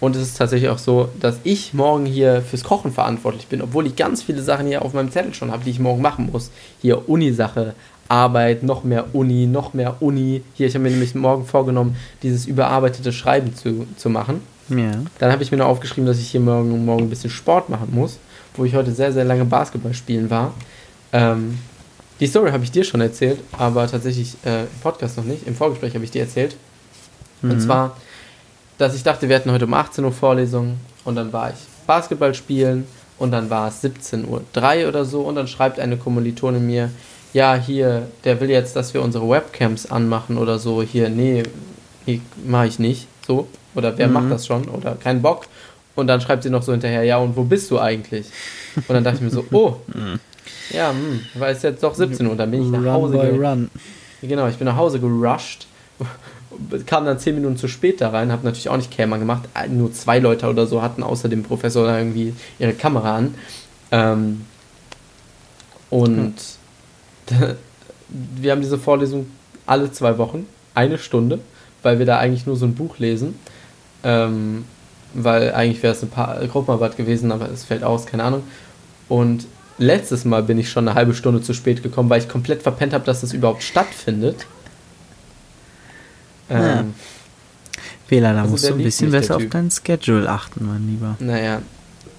[0.00, 3.86] Und es ist tatsächlich auch so, dass ich morgen hier fürs Kochen verantwortlich bin, obwohl
[3.86, 6.50] ich ganz viele Sachen hier auf meinem Zettel schon habe, die ich morgen machen muss.
[6.80, 7.74] Hier Uni-Sache,
[8.08, 10.42] Arbeit, noch mehr Uni, noch mehr Uni.
[10.54, 14.40] Hier, ich habe mir nämlich morgen vorgenommen, dieses überarbeitete Schreiben zu, zu machen.
[14.68, 14.92] Ja.
[15.18, 17.88] Dann habe ich mir noch aufgeschrieben, dass ich hier morgen, morgen ein bisschen Sport machen
[17.90, 18.18] muss,
[18.56, 20.52] wo ich heute sehr, sehr lange Basketball spielen war.
[21.12, 21.58] Ähm,
[22.20, 25.46] die Story habe ich dir schon erzählt, aber tatsächlich äh, im Podcast noch nicht.
[25.46, 26.56] Im Vorgespräch habe ich dir erzählt.
[27.42, 27.52] Mhm.
[27.52, 27.96] Und zwar,
[28.76, 31.56] dass ich dachte, wir hatten heute um 18 Uhr Vorlesung und dann war ich
[31.86, 32.86] Basketball spielen
[33.18, 36.90] und dann war es 17.03 Uhr oder so und dann schreibt eine Kommilitonin mir,
[37.32, 40.82] ja, hier, der will jetzt, dass wir unsere Webcams anmachen oder so.
[40.82, 41.42] Hier, nee,
[42.06, 43.06] nee mache ich nicht.
[43.26, 43.48] So.
[43.74, 44.14] Oder wer mhm.
[44.14, 44.68] macht das schon?
[44.68, 45.46] Oder kein Bock.
[45.94, 48.26] Und dann schreibt sie noch so hinterher, ja, und wo bist du eigentlich?
[48.76, 49.76] Und dann dachte ich mir so, oh,
[50.70, 53.46] Ja, hm, weil es jetzt doch 17 Uhr, dann bin ich nach Hause boy ge-
[53.46, 53.70] run.
[54.22, 55.66] Genau, ich bin nach Hause gerusht,
[56.86, 59.48] kam dann 10 Minuten zu spät da rein, habe natürlich auch nicht Kämer gemacht.
[59.54, 63.34] Äh, Nur zwei Leute oder so hatten außer dem Professor irgendwie ihre Kamera an.
[63.90, 64.42] Ähm,
[65.90, 66.34] und
[68.08, 69.26] wir haben diese Vorlesung
[69.66, 71.40] alle zwei Wochen, eine Stunde,
[71.82, 73.38] weil wir da eigentlich nur so ein Buch lesen.
[74.04, 74.64] Ähm,
[75.14, 78.42] weil eigentlich wäre es eine pa Gruppenarbeit gewesen, aber es fällt aus, keine Ahnung.
[79.08, 79.46] Und
[79.78, 82.92] letztes Mal bin ich schon eine halbe Stunde zu spät gekommen, weil ich komplett verpennt
[82.92, 84.46] habe, dass das überhaupt stattfindet.
[86.50, 86.80] Ja.
[86.80, 86.94] Ähm,
[88.08, 91.16] Wähler, da Also musst du ein bisschen besser auf dein Schedule achten, mein Lieber.
[91.20, 91.60] Naja,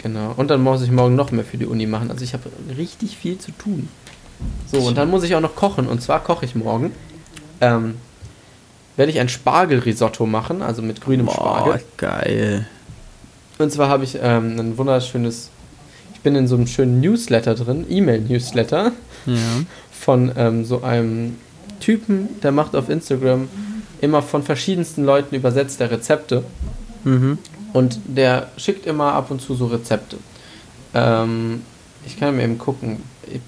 [0.02, 0.34] genau.
[0.38, 2.12] Und dann muss ich morgen noch mehr für die Uni machen.
[2.12, 2.44] Also ich habe
[2.78, 3.90] richtig viel zu tun.
[4.72, 5.88] So, und dann muss ich auch noch kochen.
[5.88, 6.92] Und zwar koche ich morgen.
[7.62, 7.96] Ähm,
[8.96, 11.82] werde ich ein Spargelrisotto machen, also mit grünem Boah, Spargel.
[11.98, 12.68] geil.
[13.58, 15.50] Und zwar habe ich ähm, ein wunderschönes.
[16.14, 18.92] Ich bin in so einem schönen Newsletter drin, E-Mail-Newsletter,
[19.26, 19.34] Ja.
[19.92, 21.38] von ähm, so einem
[21.80, 23.48] Typen, der macht auf Instagram
[24.02, 26.44] immer von verschiedensten Leuten übersetzt der Rezepte.
[27.06, 27.38] Mhm.
[27.72, 30.18] Und der schickt immer ab und zu so Rezepte.
[30.94, 31.62] Ähm,
[32.06, 32.98] ich kann mir eben gucken.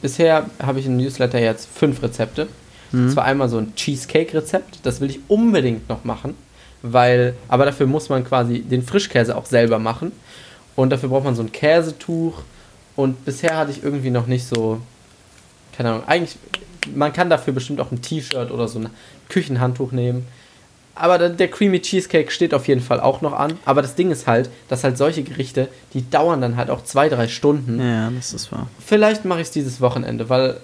[0.02, 2.48] Bisher habe ich im Newsletter jetzt fünf Rezepte.
[2.92, 3.08] Mhm.
[3.08, 4.80] Das war einmal so ein Cheesecake-Rezept.
[4.84, 6.36] Das will ich unbedingt noch machen.
[6.82, 10.12] Weil, aber dafür muss man quasi den Frischkäse auch selber machen.
[10.76, 12.42] Und dafür braucht man so ein Käsetuch.
[12.96, 14.82] Und bisher hatte ich irgendwie noch nicht so.
[15.76, 16.04] Keine Ahnung.
[16.08, 16.38] Eigentlich,
[16.94, 18.90] man kann dafür bestimmt auch ein T-Shirt oder so ein
[19.30, 20.28] Küchenhandtuch nehmen.
[20.94, 23.58] Aber der, Creamy Cheesecake steht auf jeden Fall auch noch an.
[23.66, 27.10] Aber das Ding ist halt, dass halt solche Gerichte, die dauern dann halt auch zwei,
[27.10, 27.80] drei Stunden.
[27.80, 28.68] Ja, das ist wahr.
[28.86, 30.58] Vielleicht mache ich es dieses Wochenende, weil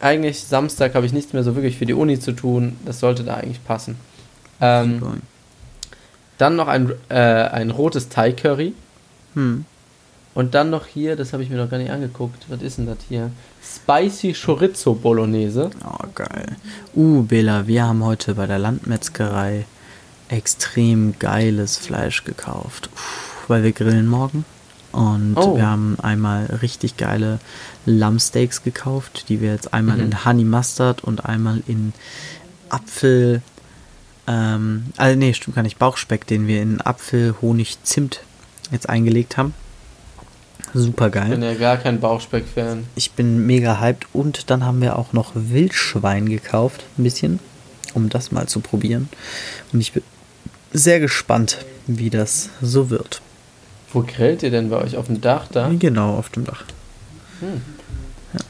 [0.00, 2.76] eigentlich Samstag habe ich nichts mehr so wirklich für die Uni zu tun.
[2.84, 3.96] Das sollte da eigentlich passen.
[4.60, 5.22] Ähm,
[6.38, 8.74] dann noch ein, äh, ein rotes Thai-Curry.
[9.34, 9.64] Hm.
[10.34, 12.46] Und dann noch hier, das habe ich mir noch gar nicht angeguckt.
[12.48, 13.30] Was ist denn das hier?
[13.62, 15.70] Spicy Chorizo Bolognese.
[15.84, 16.56] Oh, geil.
[16.96, 19.66] Uh, Bela, wir haben heute bei der Landmetzgerei
[20.28, 22.88] extrem geiles Fleisch gekauft.
[22.94, 24.44] Uff, weil wir grillen morgen.
[24.92, 25.56] Und Oh.
[25.56, 27.38] wir haben einmal richtig geile
[27.86, 30.02] Lammsteaks gekauft, die wir jetzt einmal Mhm.
[30.04, 31.92] in Honey Mustard und einmal in
[32.70, 33.42] Apfel.
[34.26, 35.78] Ähm, also nee, stimmt gar nicht.
[35.78, 38.20] Bauchspeck, den wir in Apfel, Honig, Zimt
[38.70, 39.54] jetzt eingelegt haben.
[40.74, 41.42] Super Ich bin geil.
[41.42, 42.84] ja gar kein Bauchspeck-Fan.
[42.94, 44.06] Ich bin mega hyped.
[44.12, 46.84] Und dann haben wir auch noch Wildschwein gekauft.
[46.98, 47.40] Ein bisschen.
[47.94, 49.08] Um das mal zu probieren.
[49.72, 50.02] Und ich bin
[50.72, 53.20] sehr gespannt, wie das so wird.
[53.92, 54.96] Wo grillt ihr denn bei euch?
[54.96, 55.70] Auf dem Dach da?
[55.78, 56.64] Genau, auf dem Dach.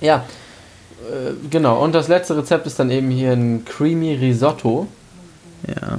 [0.01, 0.25] Ja,
[1.11, 1.83] äh, genau.
[1.83, 4.87] Und das letzte Rezept ist dann eben hier ein Creamy Risotto.
[5.67, 5.99] Ja.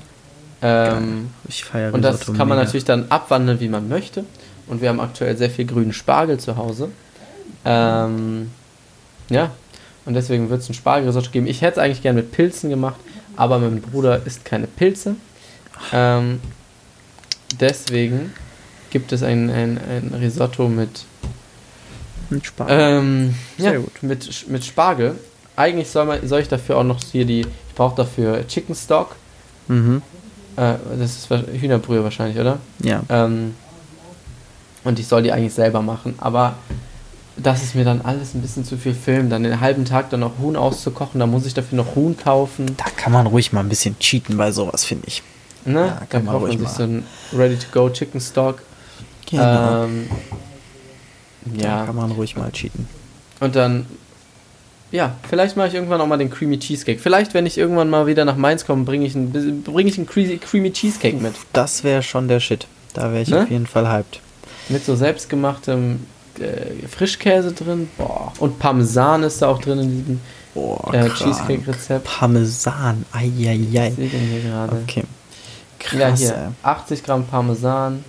[0.61, 2.65] Ähm, Ich feiere und das Risotto kann man mega.
[2.65, 4.23] natürlich dann abwandeln, wie man möchte.
[4.67, 6.89] Und wir haben aktuell sehr viel grünen Spargel zu Hause.
[7.65, 8.51] Ähm,
[9.29, 9.51] ja,
[10.05, 11.47] und deswegen wird es ein Spargelrisotto geben.
[11.47, 12.99] Ich hätte es eigentlich gerne mit Pilzen gemacht,
[13.35, 15.15] aber mein Bruder isst keine Pilze.
[15.91, 16.39] Ähm,
[17.59, 18.33] deswegen
[18.89, 21.05] gibt es ein, ein, ein Risotto mit
[22.29, 22.77] Mit Spargel.
[22.79, 24.03] ähm, Sehr ja, gut.
[24.03, 25.15] Mit, mit Spargel.
[25.55, 27.41] Eigentlich soll, man, soll ich dafür auch noch hier die.
[27.41, 29.15] Ich brauche dafür Chicken Stock.
[29.67, 30.01] mhm.
[30.55, 32.59] Äh, das ist Hühnerbrühe wahrscheinlich, oder?
[32.83, 33.01] Ja.
[33.09, 33.55] Ähm,
[34.83, 36.15] und ich soll die eigentlich selber machen.
[36.19, 36.55] Aber
[37.37, 39.29] das ist mir dann alles ein bisschen zu viel Film.
[39.29, 41.19] Dann den halben Tag dann noch Huhn auszukochen.
[41.19, 42.75] Da muss ich dafür noch Huhn kaufen.
[42.77, 45.23] Da kann man ruhig mal ein bisschen cheaten bei sowas, finde ich.
[45.65, 45.79] Ne?
[45.79, 46.73] Ja, kann dann man kauft man ruhig sich mal.
[46.75, 47.05] so einen
[47.35, 48.61] Ready-to-Go Chicken Stock.
[49.29, 49.85] Genau.
[49.85, 50.07] Ähm,
[51.45, 51.85] Da ja.
[51.85, 52.87] kann man ruhig mal cheaten.
[53.39, 53.85] Und dann,
[54.91, 56.99] ja, vielleicht mache ich irgendwann auch mal den Creamy Cheesecake.
[56.99, 60.05] Vielleicht, wenn ich irgendwann mal wieder nach Mainz komme, bringe ich einen, bring ich einen
[60.07, 61.33] Creamy, Creamy Cheesecake mit.
[61.53, 62.67] Das wäre schon der Shit.
[62.93, 63.41] Da wäre ich Ne?
[63.43, 64.19] auf jeden Fall hyped.
[64.69, 66.05] Mit so selbstgemachtem
[66.39, 67.89] äh, Frischkäse drin.
[67.97, 68.33] Boah.
[68.39, 70.19] Und Parmesan ist da auch drin in diesem
[70.91, 71.09] äh.
[71.09, 72.05] Cheesecake-Rezept.
[72.05, 73.05] Parmesan.
[73.11, 73.91] Eieiei.
[73.91, 74.77] sehe ich denn hier gerade?
[74.83, 75.03] Okay.
[75.91, 76.33] Ja, Krass, hier.
[76.35, 76.47] ey.
[76.63, 78.03] 80 Gramm Parmesan.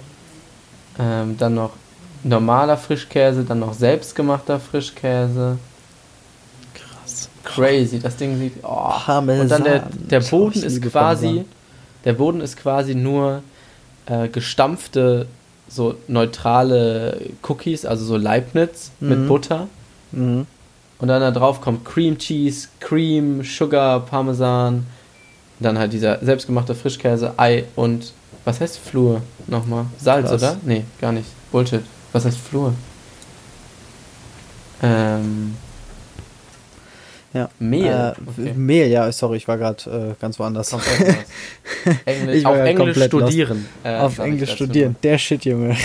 [0.99, 1.73] Ähm, dann noch
[2.23, 5.59] normaler Frischkäse, dann noch selbstgemachter Frischkäse.
[6.73, 7.29] Krass.
[7.43, 8.55] Crazy, das Ding sieht.
[8.63, 8.91] Oh.
[9.05, 9.41] Parmesan.
[9.43, 11.45] Und dann der, der Boden ist quasi, Parmesan.
[12.05, 13.43] der Boden ist quasi nur
[14.07, 15.27] äh, gestampfte,
[15.69, 19.29] so neutrale Cookies, also so Leibniz mit Mhm.
[19.29, 19.69] Butter.
[20.13, 20.47] Mhm.
[20.99, 24.87] Und dann da drauf kommt Cream Cheese, Cream, Sugar, Parmesan.
[25.61, 28.13] Dann halt dieser selbstgemachte Frischkäse, Ei und
[28.45, 29.87] was heißt Flur nochmal?
[29.99, 30.43] Salz, Krass.
[30.43, 30.57] oder?
[30.65, 31.29] Nee, gar nicht.
[31.53, 31.83] Bullshit.
[32.13, 32.75] Was heißt Flur?
[34.83, 35.57] Ähm,
[37.35, 37.51] Ja.
[37.59, 37.87] Mehl.
[37.87, 38.53] Äh, okay.
[38.55, 40.73] Mehl, ja, sorry, ich war gerade äh, ganz woanders.
[42.05, 43.67] Englisch, auf Englisch studieren.
[43.83, 44.97] äh, Auf Englisch studieren.
[45.03, 45.77] Der Shit, Junge.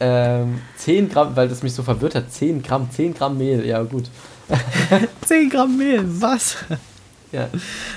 [0.00, 2.32] Ähm, 10 Gramm, weil das mich so verwirrt hat.
[2.32, 4.04] 10 Gramm, 10 Gramm Mehl, ja gut.
[5.26, 6.56] 10 Gramm Mehl, was?
[7.30, 7.48] Ja.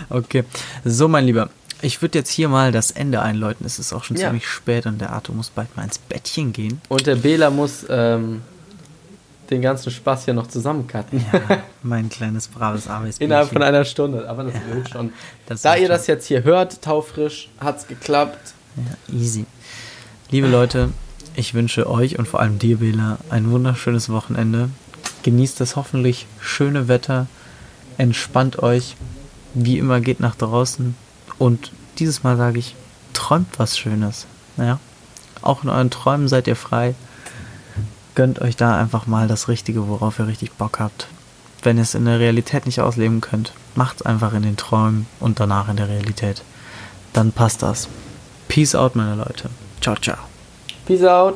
[0.09, 0.43] Okay.
[0.83, 1.49] So, mein Lieber.
[1.81, 3.65] Ich würde jetzt hier mal das Ende einläuten.
[3.65, 4.27] Es ist auch schon Ja.
[4.27, 6.79] ziemlich spät und der Arthur muss bald mal ins Bettchen gehen.
[6.89, 8.41] Und der Bela muss ähm,
[9.49, 11.23] den ganzen Spaß hier noch zusammencutten.
[11.31, 13.29] Ja, mein kleines braves Arbeitsbüchlein.
[13.29, 15.13] Innerhalb von einer Stunde, aber das wird schon.
[15.45, 15.89] Das da ihr schon.
[15.89, 18.53] das jetzt hier hört, taufrisch, hat's geklappt.
[18.77, 19.45] Ja, easy.
[20.31, 20.89] Liebe Leute,
[21.35, 24.69] ich wünsche euch und vor allem dir, Bela, ein wunderschönes Wochenende.
[25.23, 27.27] Genießt das hoffentlich schöne Wetter.
[27.97, 28.95] Entspannt euch.
[29.53, 30.95] Wie immer geht nach draußen.
[31.37, 32.75] Und dieses Mal sage ich,
[33.13, 34.27] träumt was Schönes.
[34.57, 34.79] Ja?
[35.41, 36.95] Auch in euren Träumen seid ihr frei.
[38.15, 41.07] Gönnt euch da einfach mal das Richtige, worauf ihr richtig Bock habt.
[41.63, 45.39] Wenn ihr es in der Realität nicht ausleben könnt, macht's einfach in den Träumen und
[45.39, 46.43] danach in der Realität.
[47.11, 47.89] Dann passt das.
[48.47, 49.49] Peace out, meine Leute.
[49.81, 50.17] Ciao, ciao.
[50.85, 51.35] Peace out.